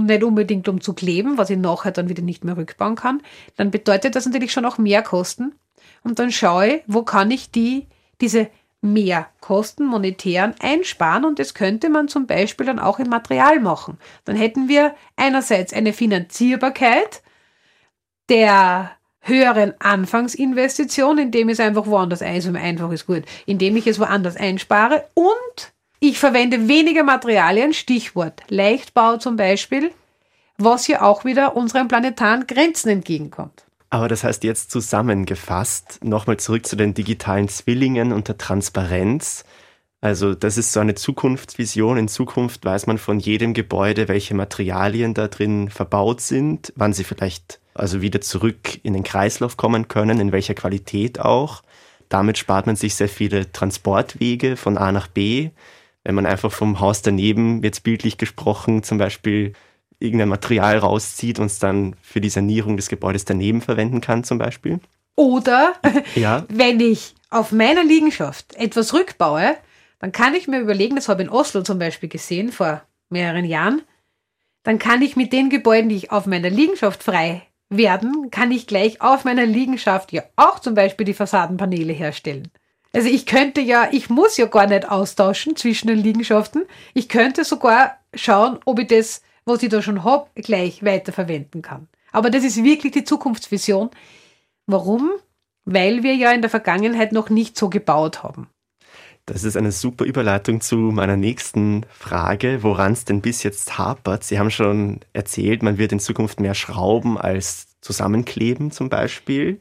[0.00, 3.22] und nicht unbedingt um zu kleben, was ich nachher dann wieder nicht mehr rückbauen kann,
[3.56, 5.54] dann bedeutet das natürlich schon auch mehr Kosten.
[6.02, 7.86] Und dann schaue ich, wo kann ich die,
[8.20, 8.48] diese
[8.82, 13.98] mehr Kosten monetären einsparen und das könnte man zum Beispiel dann auch im Material machen.
[14.24, 17.22] Dann hätten wir einerseits eine Finanzierbarkeit
[18.30, 24.00] der höheren Anfangsinvestition, indem ich es einfach woanders ein, einfach ist gut, indem ich es
[24.00, 29.92] woanders einspare und ich verwende weniger Materialien, Stichwort Leichtbau zum Beispiel,
[30.56, 33.64] was ja auch wieder unseren planetaren Grenzen entgegenkommt.
[33.90, 39.44] Aber das heißt jetzt zusammengefasst, nochmal zurück zu den digitalen Zwillingen und der Transparenz.
[40.00, 41.98] Also das ist so eine Zukunftsvision.
[41.98, 47.04] In Zukunft weiß man von jedem Gebäude, welche Materialien da drin verbaut sind, wann sie
[47.04, 51.62] vielleicht also wieder zurück in den Kreislauf kommen können, in welcher Qualität auch.
[52.08, 55.50] Damit spart man sich sehr viele Transportwege von A nach B
[56.10, 59.52] wenn man einfach vom Haus daneben, jetzt bildlich gesprochen, zum Beispiel
[60.00, 64.36] irgendein Material rauszieht und es dann für die Sanierung des Gebäudes daneben verwenden kann, zum
[64.36, 64.80] Beispiel.
[65.14, 65.74] Oder
[66.16, 66.44] ja.
[66.48, 69.54] wenn ich auf meiner Liegenschaft etwas rückbaue,
[70.00, 73.44] dann kann ich mir überlegen, das habe ich in Oslo zum Beispiel gesehen vor mehreren
[73.44, 73.82] Jahren,
[74.64, 78.66] dann kann ich mit den Gebäuden, die ich auf meiner Liegenschaft frei werden, kann ich
[78.66, 82.50] gleich auf meiner Liegenschaft ja auch zum Beispiel die Fassadenpaneele herstellen.
[82.92, 86.64] Also ich könnte ja, ich muss ja gar nicht austauschen zwischen den Liegenschaften.
[86.92, 91.88] Ich könnte sogar schauen, ob ich das, was ich da schon habe, gleich weiterverwenden kann.
[92.10, 93.90] Aber das ist wirklich die Zukunftsvision.
[94.66, 95.10] Warum?
[95.64, 98.48] Weil wir ja in der Vergangenheit noch nicht so gebaut haben.
[99.26, 104.24] Das ist eine super Überleitung zu meiner nächsten Frage, woran es denn bis jetzt hapert.
[104.24, 109.60] Sie haben schon erzählt, man wird in Zukunft mehr schrauben als zusammenkleben zum Beispiel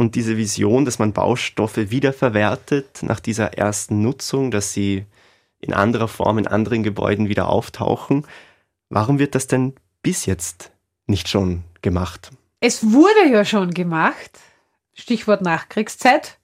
[0.00, 5.04] und diese Vision, dass man Baustoffe wiederverwertet nach dieser ersten Nutzung, dass sie
[5.60, 8.26] in anderer Form in anderen Gebäuden wieder auftauchen.
[8.88, 10.72] Warum wird das denn bis jetzt
[11.06, 12.30] nicht schon gemacht?
[12.60, 14.40] Es wurde ja schon gemacht.
[14.94, 16.38] Stichwort Nachkriegszeit.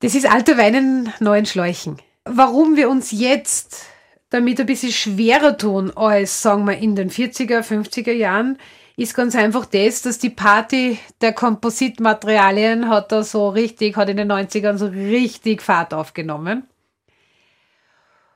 [0.00, 1.98] Das ist alter Wein in neuen Schläuchen.
[2.24, 3.86] Warum wir uns jetzt
[4.30, 8.58] damit ein bisschen schwerer tun als, sagen wir, in den 40er, 50er Jahren,
[8.96, 14.16] ist ganz einfach das, dass die Party der Kompositmaterialien hat da so richtig, hat in
[14.16, 16.68] den 90ern so richtig Fahrt aufgenommen.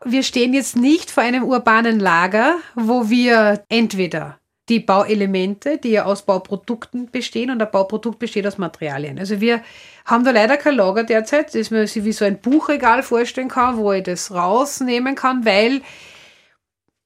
[0.04, 6.04] Wir stehen jetzt nicht vor einem urbanen Lager, wo wir entweder die Bauelemente, die ja
[6.04, 9.18] aus Bauprodukten bestehen und ein Bauprodukt besteht aus Materialien.
[9.18, 9.62] Also wir
[10.04, 13.78] haben da leider kein Lager derzeit, das man sich wie so ein Buchregal vorstellen kann,
[13.78, 15.80] wo ich das rausnehmen kann, weil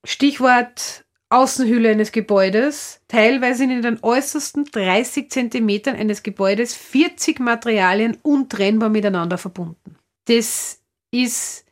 [0.05, 1.02] Stichwort
[1.33, 9.39] Außenhülle eines Gebäudes, teilweise in den äußersten 30 Zentimetern eines Gebäudes 40 Materialien untrennbar miteinander
[9.39, 9.97] verbunden.
[10.27, 11.65] Das ist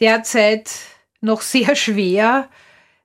[0.00, 0.70] derzeit
[1.20, 2.48] noch sehr schwer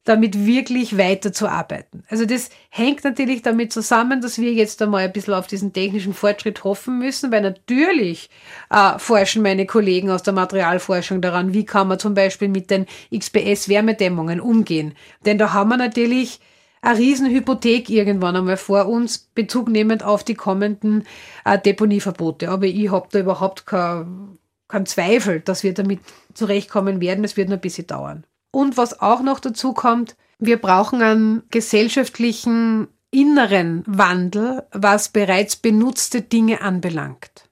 [0.03, 2.03] damit wirklich weiterzuarbeiten.
[2.09, 6.13] Also das hängt natürlich damit zusammen, dass wir jetzt einmal ein bisschen auf diesen technischen
[6.13, 8.29] Fortschritt hoffen müssen, weil natürlich
[8.69, 12.85] äh, forschen meine Kollegen aus der Materialforschung daran, wie kann man zum Beispiel mit den
[13.13, 14.93] XPS-Wärmedämmungen umgehen.
[15.25, 16.41] Denn da haben wir natürlich
[16.81, 21.05] eine Riesenhypothek irgendwann einmal vor uns, Bezug nehmend auf die kommenden
[21.45, 22.49] äh, Deponieverbote.
[22.49, 24.37] Aber ich habe da überhaupt keinen
[24.67, 25.99] kein Zweifel, dass wir damit
[26.33, 27.23] zurechtkommen werden.
[27.23, 28.25] Es wird nur ein bisschen dauern.
[28.53, 36.21] Und was auch noch dazu kommt, wir brauchen einen gesellschaftlichen inneren Wandel, was bereits benutzte
[36.21, 37.49] Dinge anbelangt.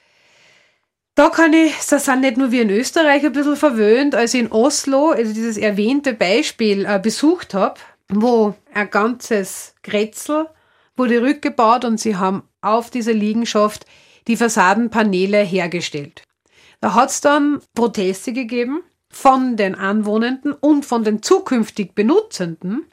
[1.15, 4.41] Da kann ich, das sind nicht nur wir in Österreich ein bisschen verwöhnt, als ich
[4.41, 10.45] in Oslo, also dieses erwähnte Beispiel, äh, besucht habe, wo ein ganzes Grätzl
[10.95, 13.87] wurde rückgebaut und sie haben auf dieser Liegenschaft
[14.27, 16.21] die Fassadenpaneele hergestellt.
[16.79, 22.86] Da hat es dann Proteste gegeben von den Anwohnenden und von den zukünftig Benutzenden,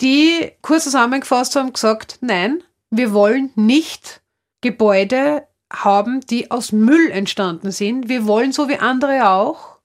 [0.00, 4.22] die kurz zusammengefasst haben gesagt, nein, wir wollen nicht
[4.60, 8.08] Gebäude haben, die aus Müll entstanden sind.
[8.08, 9.78] Wir wollen so wie andere auch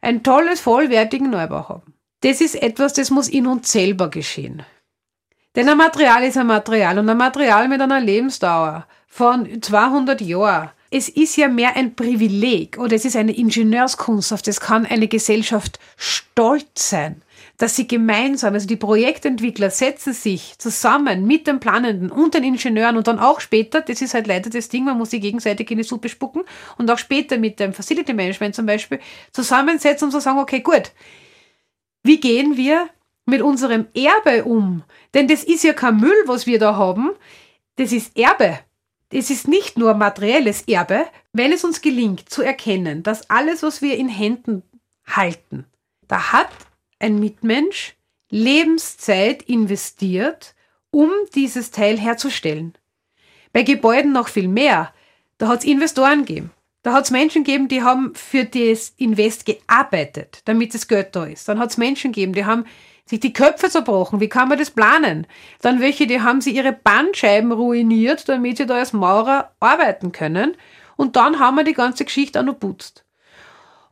[0.00, 1.94] einen tolles, vollwertigen Neubau haben.
[2.22, 4.62] Das ist etwas, das muss in uns selber geschehen.
[5.56, 10.70] Denn ein Material ist ein Material und ein Material mit einer Lebensdauer von 200 Jahren.
[10.90, 15.08] Es ist ja mehr ein Privileg oder es ist eine Ingenieurskunst, auf das kann eine
[15.08, 17.22] Gesellschaft stolz sein
[17.60, 22.96] dass sie gemeinsam, also die Projektentwickler setzen sich zusammen mit den Planenden und den Ingenieuren
[22.96, 25.76] und dann auch später, das ist halt leider das Ding, man muss sich gegenseitig in
[25.76, 26.42] die Suppe spucken
[26.78, 28.98] und auch später mit dem Facility Management zum Beispiel
[29.32, 30.92] zusammensetzen und zu sagen, okay, gut,
[32.02, 32.88] wie gehen wir
[33.26, 34.82] mit unserem Erbe um?
[35.12, 37.10] Denn das ist ja kein Müll, was wir da haben,
[37.76, 38.58] das ist Erbe.
[39.12, 43.82] Es ist nicht nur materielles Erbe, wenn es uns gelingt zu erkennen, dass alles, was
[43.82, 44.62] wir in Händen
[45.04, 45.66] halten,
[46.06, 46.50] da hat
[47.00, 47.96] ein Mitmensch
[48.30, 50.54] Lebenszeit investiert,
[50.92, 52.74] um dieses Teil herzustellen.
[53.52, 54.94] Bei Gebäuden noch viel mehr.
[55.38, 56.50] Da hat es Investoren gegeben.
[56.82, 61.24] Da hat es Menschen gegeben, die haben für das Invest gearbeitet, damit das Geld da
[61.24, 61.48] ist.
[61.48, 62.64] Dann hat es Menschen gegeben, die haben
[63.04, 64.20] sich die Köpfe zerbrochen.
[64.20, 65.26] Wie kann man das planen?
[65.60, 70.56] Dann welche, die haben sie ihre Bandscheiben ruiniert, damit sie da als Maurer arbeiten können.
[70.96, 73.04] Und dann haben wir die ganze Geschichte auch noch putzt.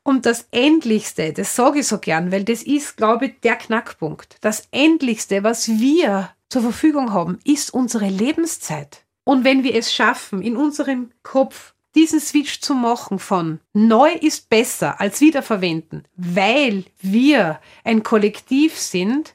[0.03, 4.37] Und das Endlichste, das sage ich so gern, weil das ist, glaube ich, der Knackpunkt.
[4.41, 9.05] Das Endlichste, was wir zur Verfügung haben, ist unsere Lebenszeit.
[9.25, 14.49] Und wenn wir es schaffen, in unserem Kopf diesen Switch zu machen von neu ist
[14.49, 19.35] besser als wiederverwenden, weil wir ein Kollektiv sind,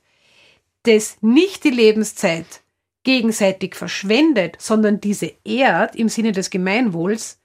[0.83, 2.61] das nicht die Lebenszeit
[3.03, 7.41] gegenseitig verschwendet, sondern diese ehrt im Sinne des Gemeinwohls,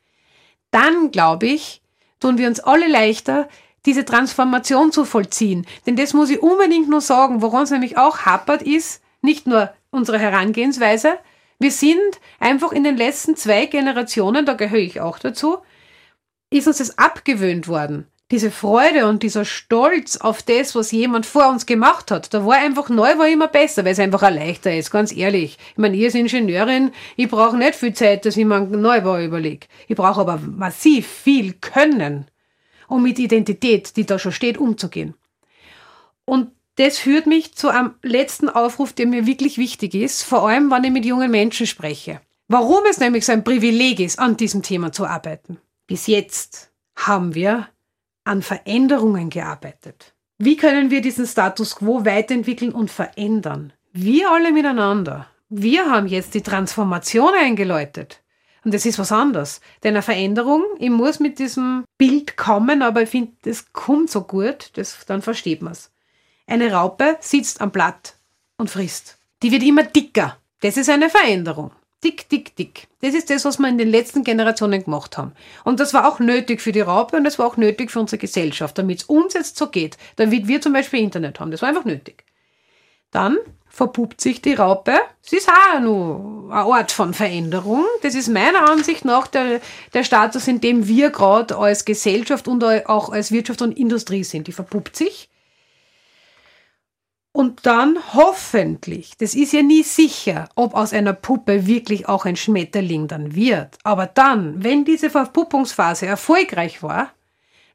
[0.70, 1.82] dann glaube ich,
[2.20, 3.48] tun wir uns alle leichter,
[3.86, 5.66] diese Transformation zu vollziehen.
[5.84, 9.72] Denn das muss ich unbedingt nur sagen, woran es nämlich auch hapert, ist nicht nur
[9.90, 11.18] unsere Herangehensweise.
[11.58, 15.58] Wir sind einfach in den letzten zwei Generationen, da gehöre ich auch dazu,
[16.50, 21.48] ist uns das abgewöhnt worden diese Freude und dieser Stolz auf das, was jemand vor
[21.48, 24.76] uns gemacht hat, da war einfach neu, war immer besser, weil es einfach auch leichter
[24.76, 25.56] ist, ganz ehrlich.
[25.72, 29.18] Ich meine, ich als Ingenieurin, ich brauche nicht viel Zeit, dass ich mir einen Neubau
[29.18, 29.66] überlege.
[29.86, 32.26] Ich brauche aber massiv viel Können,
[32.86, 35.14] um mit Identität, die da schon steht, umzugehen.
[36.26, 40.70] Und das führt mich zu einem letzten Aufruf, der mir wirklich wichtig ist, vor allem,
[40.70, 42.20] wenn ich mit jungen Menschen spreche.
[42.46, 45.58] Warum es nämlich so ein Privileg ist, an diesem Thema zu arbeiten.
[45.88, 47.68] Bis jetzt haben wir
[48.24, 50.14] an Veränderungen gearbeitet.
[50.38, 53.72] Wie können wir diesen Status quo weiterentwickeln und verändern?
[53.92, 55.26] Wir alle miteinander.
[55.48, 58.22] Wir haben jetzt die Transformation eingeläutet.
[58.64, 59.60] Und das ist was anderes.
[59.82, 64.22] Denn eine Veränderung, ich muss mit diesem Bild kommen, aber ich finde, das kommt so
[64.22, 65.90] gut, das, dann versteht man es.
[66.48, 68.14] Eine Raupe sitzt am Blatt
[68.56, 69.18] und frisst.
[69.42, 70.38] Die wird immer dicker.
[70.62, 71.72] Das ist eine Veränderung.
[72.02, 72.88] Dick, dick, dick.
[73.02, 75.32] Das ist das, was wir in den letzten Generationen gemacht haben.
[75.64, 78.18] Und das war auch nötig für die Raupe und das war auch nötig für unsere
[78.18, 81.50] Gesellschaft, damit es uns jetzt so geht, damit wir zum Beispiel Internet haben.
[81.50, 82.24] Das war einfach nötig.
[83.10, 83.36] Dann
[83.68, 84.94] verpuppt sich die Raupe.
[85.20, 87.84] Sie ist auch nur ein Ort von Veränderung.
[88.00, 89.60] Das ist meiner Ansicht nach der,
[89.92, 94.46] der Status, in dem wir gerade als Gesellschaft und auch als Wirtschaft und Industrie sind.
[94.46, 95.28] Die verpuppt sich.
[97.38, 102.34] Und dann hoffentlich, das ist ja nie sicher, ob aus einer Puppe wirklich auch ein
[102.34, 103.78] Schmetterling dann wird.
[103.84, 107.12] Aber dann, wenn diese Verpuppungsphase erfolgreich war,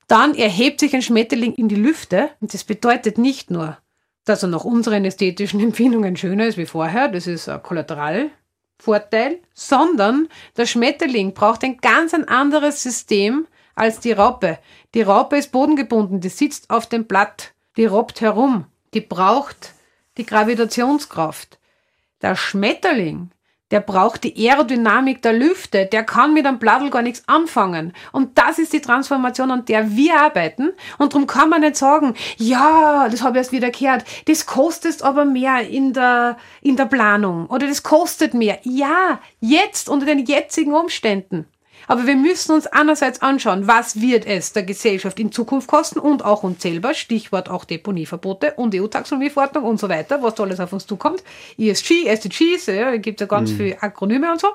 [0.09, 2.31] dann erhebt sich ein Schmetterling in die Lüfte.
[2.41, 3.77] Und das bedeutet nicht nur,
[4.25, 10.27] dass er nach unseren ästhetischen Empfindungen schöner ist wie vorher, das ist ein Kollateralvorteil, sondern
[10.57, 14.59] der Schmetterling braucht ein ganz ein anderes System als die Raupe.
[14.93, 19.73] Die Raupe ist bodengebunden, die sitzt auf dem Blatt, die robbt herum die braucht
[20.17, 21.57] die Gravitationskraft.
[22.21, 23.31] Der Schmetterling,
[23.71, 27.93] der braucht die Aerodynamik der Lüfte, der kann mit einem Blattl gar nichts anfangen.
[28.11, 30.73] Und das ist die Transformation, an der wir arbeiten.
[30.99, 35.01] Und darum kann man nicht sagen, ja, das habe ich erst wieder gehört, das kostet
[35.01, 38.59] aber mehr in der, in der Planung oder das kostet mehr.
[38.61, 41.47] Ja, jetzt unter den jetzigen Umständen.
[41.87, 46.23] Aber wir müssen uns einerseits anschauen, was wird es der Gesellschaft in Zukunft kosten und
[46.23, 50.73] auch uns selber, Stichwort auch Deponieverbote und EU-Taxonomieverordnung und so weiter, was da alles auf
[50.73, 51.23] uns zukommt.
[51.57, 53.57] ESG, SDGs, ja, gibt ja ganz mhm.
[53.57, 54.47] viele Akronyme und so.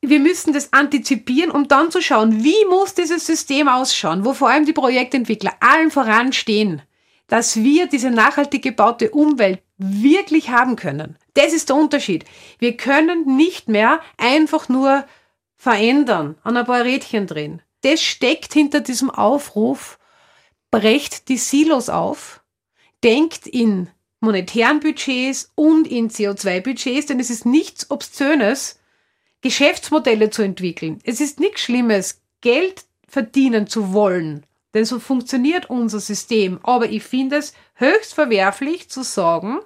[0.00, 4.48] Wir müssen das antizipieren, um dann zu schauen, wie muss dieses System ausschauen, wo vor
[4.48, 6.82] allem die Projektentwickler allen voran stehen,
[7.26, 11.16] dass wir diese nachhaltig gebaute Umwelt wirklich haben können.
[11.34, 12.24] Das ist der Unterschied.
[12.58, 15.04] Wir können nicht mehr einfach nur
[15.58, 17.60] verändern, an ein paar Rädchen drehen.
[17.82, 19.98] Das steckt hinter diesem Aufruf,
[20.70, 22.42] brecht die Silos auf,
[23.04, 23.88] denkt in
[24.20, 28.80] monetären Budgets und in CO2-Budgets, denn es ist nichts Obszönes,
[29.40, 30.98] Geschäftsmodelle zu entwickeln.
[31.04, 34.44] Es ist nichts Schlimmes, Geld verdienen zu wollen,
[34.74, 36.58] denn so funktioniert unser System.
[36.62, 39.60] Aber ich finde es höchst verwerflich zu sagen,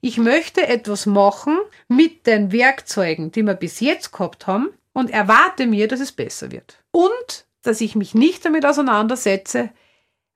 [0.00, 1.58] ich möchte etwas machen
[1.88, 4.68] mit den Werkzeugen, die wir bis jetzt gehabt haben,
[4.98, 6.82] und erwarte mir, dass es besser wird.
[6.90, 9.70] Und dass ich mich nicht damit auseinandersetze,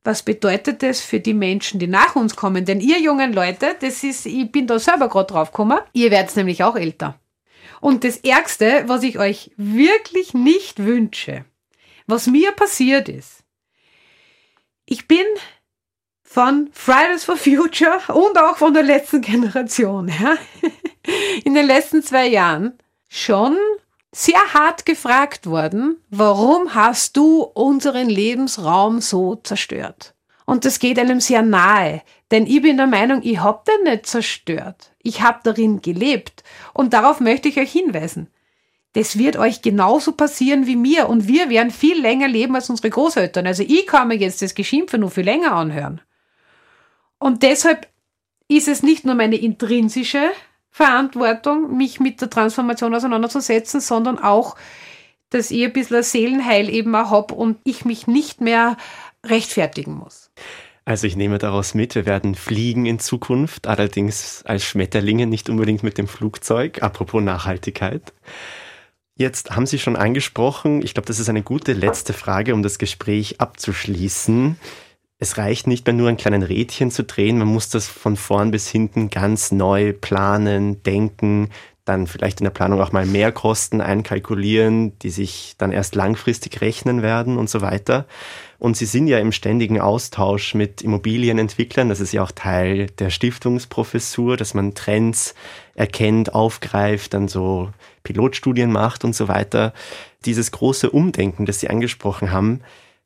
[0.04, 2.64] was bedeutet das für die Menschen, die nach uns kommen?
[2.64, 6.36] Denn ihr jungen Leute, das ist, ich bin da selber gerade drauf gekommen, ihr werdet
[6.36, 7.18] nämlich auch älter.
[7.80, 11.44] Und das Ärgste, was ich euch wirklich nicht wünsche,
[12.06, 13.42] was mir passiert ist,
[14.86, 15.26] ich bin
[16.22, 20.36] von Fridays for Future und auch von der letzten Generation, ja,
[21.44, 23.56] in den letzten zwei Jahren schon
[24.14, 30.14] sehr hart gefragt worden, warum hast du unseren Lebensraum so zerstört?
[30.44, 34.06] Und das geht einem sehr nahe, denn ich bin der Meinung, ich hab den nicht
[34.06, 34.92] zerstört.
[35.02, 36.44] Ich hab darin gelebt.
[36.74, 38.28] Und darauf möchte ich euch hinweisen.
[38.92, 42.90] Das wird euch genauso passieren wie mir und wir werden viel länger leben als unsere
[42.90, 43.46] Großeltern.
[43.46, 46.02] Also ich kann mir jetzt das Geschimpfe nur viel länger anhören.
[47.18, 47.88] Und deshalb
[48.48, 50.30] ist es nicht nur meine intrinsische
[50.72, 54.56] Verantwortung, mich mit der Transformation auseinanderzusetzen, sondern auch,
[55.28, 58.78] dass ich ein bisschen Seelenheil eben auch habe und ich mich nicht mehr
[59.24, 60.30] rechtfertigen muss.
[60.84, 65.82] Also ich nehme daraus mit, wir werden fliegen in Zukunft, allerdings als Schmetterlinge, nicht unbedingt
[65.82, 66.82] mit dem Flugzeug.
[66.82, 68.12] Apropos Nachhaltigkeit.
[69.14, 72.78] Jetzt haben Sie schon angesprochen, ich glaube, das ist eine gute letzte Frage, um das
[72.78, 74.56] Gespräch abzuschließen
[75.22, 78.50] es reicht nicht mehr nur ein kleines Rädchen zu drehen, man muss das von vorn
[78.50, 81.48] bis hinten ganz neu planen, denken,
[81.84, 86.60] dann vielleicht in der Planung auch mal mehr Kosten einkalkulieren, die sich dann erst langfristig
[86.60, 88.06] rechnen werden und so weiter.
[88.58, 91.88] Und Sie sind ja im ständigen Austausch mit Immobilienentwicklern.
[91.88, 95.36] Das ist ja auch Teil der Stiftungsprofessur, dass man Trends
[95.76, 97.70] erkennt, aufgreift, dann so
[98.02, 99.72] Pilotstudien macht und so weiter.
[100.24, 102.62] Dieses große Umdenken, das Sie angesprochen haben,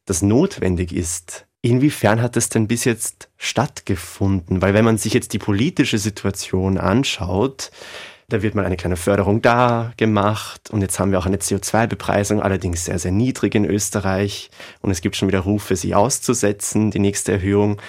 [0.07, 4.63] das notwendig ist, Inwiefern hat das denn bis jetzt stattgefunden?
[4.63, 7.73] Weil wenn man sich jetzt die politische Situation anschaut,
[8.29, 12.41] da wird mal eine kleine Förderung da gemacht und jetzt haben wir auch eine CO2-Bepreisung,
[12.41, 14.51] allerdings sehr, sehr niedrig in Österreich
[14.81, 17.81] und es gibt schon wieder Rufe, sie auszusetzen, die nächste Erhöhung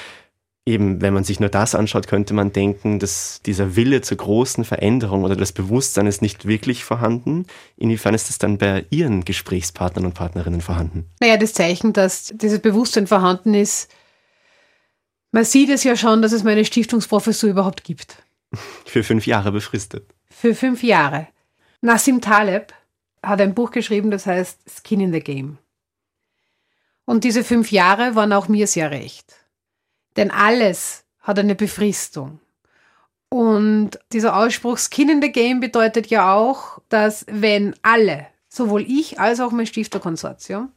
[0.68, 4.66] eben, wenn man sich nur das anschaut, könnte man denken, dass dieser Wille zur großen
[4.66, 7.48] Veränderung oder das Bewusstsein ist nicht wirklich vorhanden.
[7.78, 11.06] Inwiefern ist es dann bei Ihren Gesprächspartnern und Partnerinnen vorhanden?
[11.22, 13.90] Naja, das Zeichen, dass dieses Bewusstsein vorhanden ist,
[15.32, 18.18] man sieht es ja schon, dass es meine Stiftungsprofessur überhaupt gibt.
[18.86, 20.14] Für fünf Jahre befristet.
[20.30, 21.28] Für fünf Jahre.
[21.82, 22.74] Nassim Taleb
[23.24, 25.58] hat ein Buch geschrieben, das heißt Skin in the Game.
[27.06, 29.47] Und diese fünf Jahre waren auch mir sehr recht.
[30.18, 32.40] Denn alles hat eine Befristung.
[33.30, 39.20] Und dieser Ausspruch Skin in the Game bedeutet ja auch, dass wenn alle, sowohl ich
[39.20, 40.72] als auch mein Stifterkonsortium,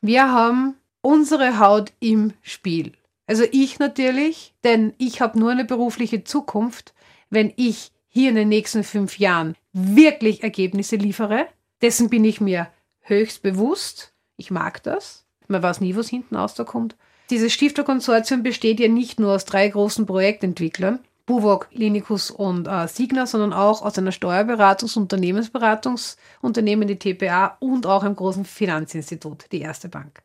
[0.00, 2.92] wir haben unsere Haut im Spiel.
[3.26, 6.92] Also ich natürlich, denn ich habe nur eine berufliche Zukunft,
[7.30, 11.46] wenn ich hier in den nächsten fünf Jahren wirklich Ergebnisse liefere.
[11.80, 12.68] Dessen bin ich mir
[13.00, 14.12] höchst bewusst.
[14.36, 15.24] Ich mag das.
[15.48, 16.64] Man weiß nie, was hinten aus da
[17.32, 23.24] Dieses Stifterkonsortium besteht ja nicht nur aus drei großen Projektentwicklern, Buwok, Linikus und äh, Signa,
[23.24, 29.62] sondern auch aus einer Steuerberatungs- und Unternehmensberatungsunternehmen, die TPA, und auch einem großen Finanzinstitut, die
[29.62, 30.20] Erste Bank.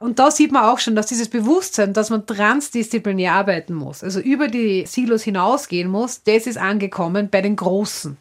[0.00, 4.20] Und da sieht man auch schon, dass dieses Bewusstsein, dass man transdisziplinär arbeiten muss, also
[4.20, 8.18] über die Silos hinausgehen muss, das ist angekommen bei den Großen.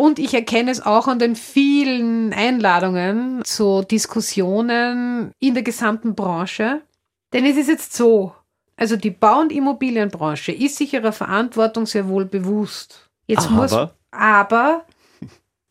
[0.00, 6.80] Und ich erkenne es auch an den vielen Einladungen zu Diskussionen in der gesamten Branche.
[7.34, 8.34] Denn es ist jetzt so,
[8.78, 13.10] also die Bau- und Immobilienbranche ist sich ihrer Verantwortung sehr wohl bewusst.
[13.26, 13.76] Jetzt aber, muss,
[14.10, 14.86] aber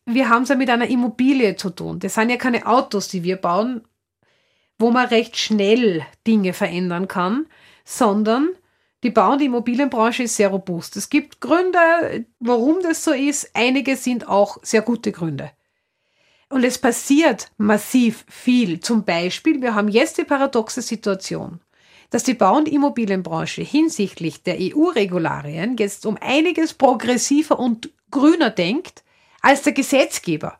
[0.06, 1.98] wir haben es ja mit einer Immobilie zu tun.
[1.98, 3.82] Das sind ja keine Autos, die wir bauen,
[4.78, 7.46] wo man recht schnell Dinge verändern kann,
[7.84, 8.50] sondern
[9.02, 10.96] die Bau- und Immobilienbranche ist sehr robust.
[10.96, 13.50] Es gibt Gründe, warum das so ist.
[13.54, 15.50] Einige sind auch sehr gute Gründe.
[16.50, 18.80] Und es passiert massiv viel.
[18.80, 21.60] Zum Beispiel, wir haben jetzt die paradoxe Situation,
[22.10, 29.04] dass die Bau- und Immobilienbranche hinsichtlich der EU-Regularien jetzt um einiges progressiver und grüner denkt
[29.40, 30.58] als der Gesetzgeber.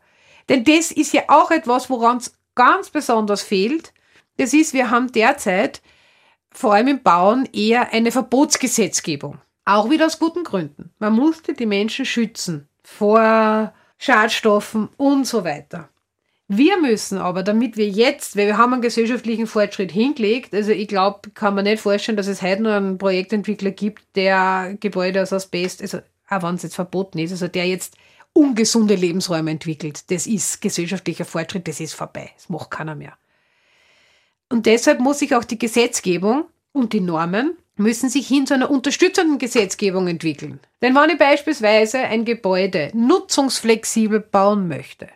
[0.49, 3.93] Denn das ist ja auch etwas, woran es ganz besonders fehlt.
[4.37, 5.83] Das ist, wir haben derzeit
[6.53, 9.39] vor allem im Bauen eher eine Verbotsgesetzgebung.
[9.65, 10.91] Auch wieder aus guten Gründen.
[10.99, 15.89] Man musste die Menschen schützen vor Schadstoffen und so weiter.
[16.49, 20.89] Wir müssen aber, damit wir jetzt, weil wir haben einen gesellschaftlichen Fortschritt hingelegt, also ich
[20.89, 25.33] glaube, kann man nicht vorstellen, dass es heute noch einen Projektentwickler gibt, der Gebäude aus
[25.33, 25.99] Asbest, also
[26.29, 27.97] auch wenn es jetzt verboten ist, also der jetzt
[28.33, 30.11] ungesunde Lebensräume entwickelt.
[30.11, 32.31] Das ist gesellschaftlicher Fortschritt, das ist vorbei.
[32.35, 33.17] Das macht keiner mehr.
[34.51, 38.71] Und deshalb muss sich auch die Gesetzgebung und die Normen müssen sich hin zu einer
[38.71, 40.61] unterstützenden Gesetzgebung entwickeln.
[40.83, 45.09] Denn wenn ich beispielsweise ein Gebäude nutzungsflexibel bauen möchte,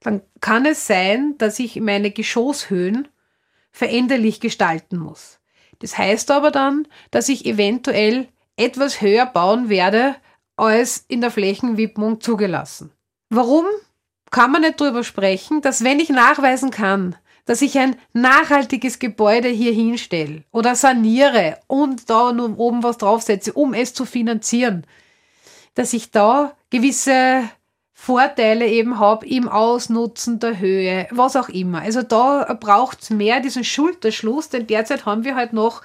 [0.00, 3.08] dann kann es sein, dass ich meine Geschosshöhen
[3.72, 5.40] veränderlich gestalten muss.
[5.80, 10.14] Das heißt aber dann, dass ich eventuell etwas höher bauen werde,
[10.56, 12.90] als in der Flächenwidmung zugelassen.
[13.28, 13.66] Warum
[14.30, 17.16] kann man nicht darüber sprechen, dass wenn ich nachweisen kann,
[17.46, 23.52] dass ich ein nachhaltiges Gebäude hier hinstelle oder saniere und da nur oben was draufsetze,
[23.52, 24.84] um es zu finanzieren,
[25.74, 27.48] dass ich da gewisse
[27.94, 31.80] Vorteile eben habe im Ausnutzen der Höhe, was auch immer.
[31.80, 35.82] Also da braucht es mehr diesen Schulterschluss, denn derzeit haben wir halt noch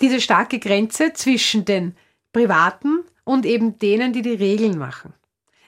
[0.00, 1.96] diese starke Grenze zwischen den
[2.32, 5.14] Privaten und eben denen, die die Regeln machen.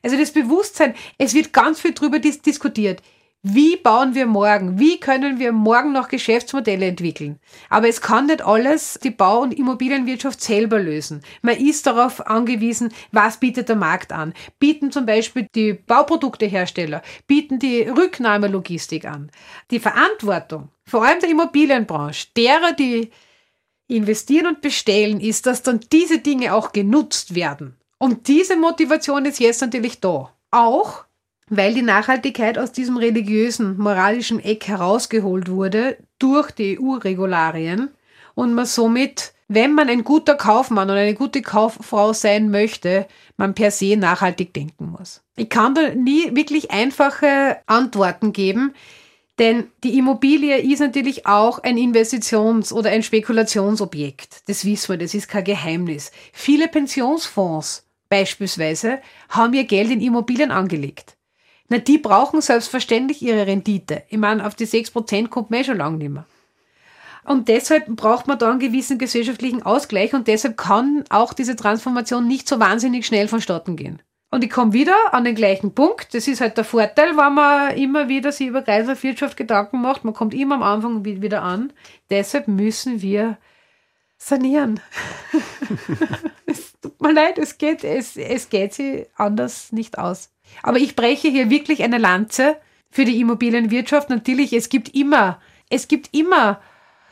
[0.03, 3.01] Also das Bewusstsein, es wird ganz viel darüber dis diskutiert.
[3.49, 4.80] Wie bauen wir morgen?
[4.80, 7.38] Wie können wir morgen noch Geschäftsmodelle entwickeln?
[7.70, 11.22] Aber es kann nicht alles die Bau- und Immobilienwirtschaft selber lösen.
[11.42, 14.34] Man ist darauf angewiesen, was bietet der Markt an.
[14.59, 19.30] Bieten zum Beispiel die Bauproduktehersteller, bieten die Rücknahmelogistik an.
[19.70, 23.12] Die Verantwortung, vor allem der Immobilienbranche, derer, die
[23.86, 27.76] investieren und bestellen, ist, dass dann diese Dinge auch genutzt werden.
[27.99, 30.32] Und diese Motivation ist jetzt natürlich da.
[30.51, 31.07] Auch
[31.49, 37.90] weil die Nachhaltigkeit aus diesem religiösen, moralischen Eck herausgeholt wurde durch die EU-Regularien
[38.34, 43.55] und man somit, wenn man ein guter Kaufmann oder eine gute Kauffrau sein möchte, man
[43.55, 45.22] per se nachhaltig denken muss.
[45.36, 48.74] Ich kann da nie wirklich einfache Antworten geben,
[49.38, 54.49] denn die Immobilie ist natürlich auch ein Investitions- oder ein Spekulationsobjekt.
[54.49, 56.11] Das wissen wir, das ist kein Geheimnis.
[56.32, 61.15] Viele Pensionsfonds beispielsweise haben ihr Geld in Immobilien angelegt.
[61.68, 64.04] Na, die brauchen selbstverständlich ihre Rendite.
[64.08, 66.26] Ich meine, auf die 6% kommt man eh schon lange nicht mehr.
[67.24, 72.28] Und deshalb braucht man da einen gewissen gesellschaftlichen Ausgleich und deshalb kann auch diese Transformation
[72.28, 74.00] nicht so wahnsinnig schnell vonstatten gehen.
[74.30, 76.14] Und ich komme wieder an den gleichen Punkt.
[76.14, 80.04] Das ist halt der Vorteil, wenn man immer wieder sich über Kreislaufwirtschaft Gedanken macht.
[80.04, 81.72] Man kommt immer am Anfang wieder an.
[82.10, 83.38] Deshalb müssen wir
[84.18, 84.80] sanieren.
[86.46, 90.30] es tut mir leid, es geht, es, es geht sie anders nicht aus.
[90.62, 92.57] Aber ich breche hier wirklich eine Lanze
[92.90, 94.11] für die Immobilienwirtschaft.
[94.11, 96.61] Natürlich, es gibt immer, es gibt immer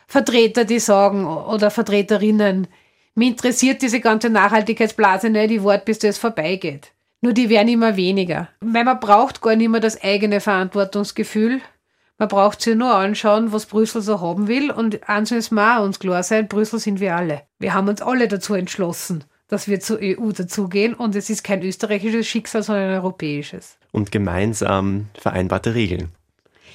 [0.07, 2.69] Vertreter, die sagen, oder Vertreterinnen,
[3.17, 6.93] mir interessiert diese ganze Nachhaltigkeitsblase nicht, die Wort, bis das vorbeigeht.
[7.21, 8.49] Nur die werden immer weniger.
[8.61, 11.61] Weil man braucht gar nicht mehr das eigene Verantwortungsgefühl.
[12.19, 14.71] Man braucht sich nur anschauen, was Brüssel so haben will.
[14.71, 17.43] Und eins müssen wir uns klar sein, Brüssel sind wir alle.
[17.59, 19.25] Wir haben uns alle dazu entschlossen
[19.55, 23.77] dass wir zur EU dazugehen und es ist kein österreichisches Schicksal, sondern ein europäisches.
[23.93, 26.09] Und gemeinsam vereinbarte Regeln.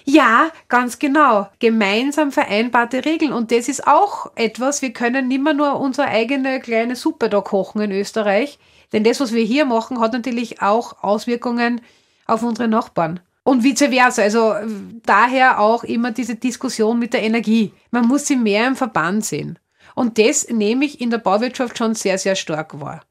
[0.06, 1.50] Ja, ganz genau.
[1.60, 3.34] Gemeinsam vereinbarte Regeln.
[3.34, 7.42] Und das ist auch etwas, wir können nicht mehr nur unsere eigene kleine Suppe da
[7.42, 8.60] kochen in Österreich.
[8.94, 11.82] Denn das, was wir hier machen, hat natürlich auch Auswirkungen
[12.28, 13.20] auf unsere Nachbarn.
[13.44, 14.22] Und vice versa.
[14.22, 14.56] Also
[15.04, 17.74] daher auch immer diese Diskussion mit der Energie.
[17.92, 19.60] Man muss sie mehr im Verband sehen.
[20.00, 23.02] Und das nehme ich in der Bauwirtschaft schon sehr, sehr stark wahr.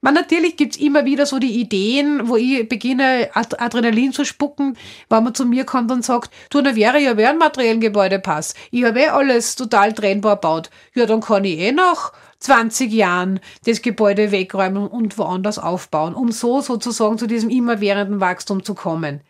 [0.00, 4.76] Man, natürlich gibt's immer wieder so die Ideen, wo ich beginne, Adrenalin zu spucken,
[5.08, 8.54] wenn man zu mir kommt und sagt, du, na wäre ja wer ein materiellen Gebäudepass.
[8.72, 10.70] Ich habe eh alles total trennbar baut.
[10.92, 16.32] Ja, dann kann ich eh nach 20 Jahren das Gebäude wegräumen und woanders aufbauen, um
[16.32, 19.20] so sozusagen zu diesem immerwährenden Wachstum zu kommen.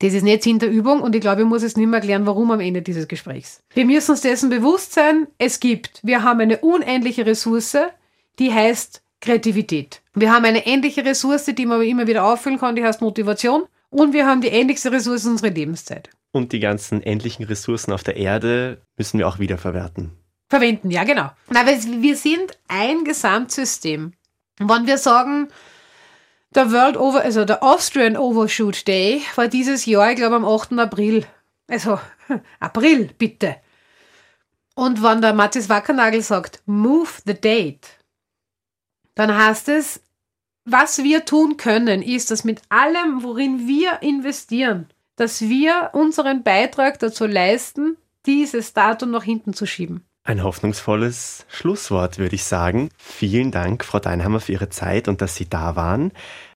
[0.00, 2.26] Das ist nicht Sinn der Übung und ich glaube, ich muss es nicht mehr erklären,
[2.26, 3.62] warum am Ende dieses Gesprächs.
[3.72, 7.76] Wir müssen uns dessen bewusst sein, es gibt, wir haben eine unendliche Ressource,
[8.38, 10.02] die heißt Kreativität.
[10.14, 13.64] Wir haben eine endliche Ressource, die man aber immer wieder auffüllen kann, die heißt Motivation.
[13.90, 16.10] Und wir haben die endlichste Ressource unserer Lebenszeit.
[16.32, 20.12] Und die ganzen endlichen Ressourcen auf der Erde müssen wir auch wiederverwerten.
[20.48, 21.30] Verwenden, ja, genau.
[21.48, 24.12] Na, wir sind ein Gesamtsystem.
[24.58, 25.48] Wenn wir sagen,
[26.56, 30.72] der World Over, also der Austrian Overshoot Day war dieses Jahr, ich glaube, am 8.
[30.78, 31.26] April.
[31.68, 32.00] Also,
[32.60, 33.56] April, bitte.
[34.74, 37.86] Und wenn der Matthias Wackernagel sagt, move the date,
[39.14, 40.00] dann heißt es,
[40.64, 46.98] was wir tun können, ist, dass mit allem, worin wir investieren, dass wir unseren Beitrag
[46.98, 47.96] dazu leisten,
[48.26, 50.05] dieses Datum nach hinten zu schieben.
[50.26, 52.88] Ein hoffnungsvolles Schlusswort, würde ich sagen.
[52.98, 56.10] Vielen Dank, Frau Deinhammer, für Ihre Zeit und dass Sie da waren.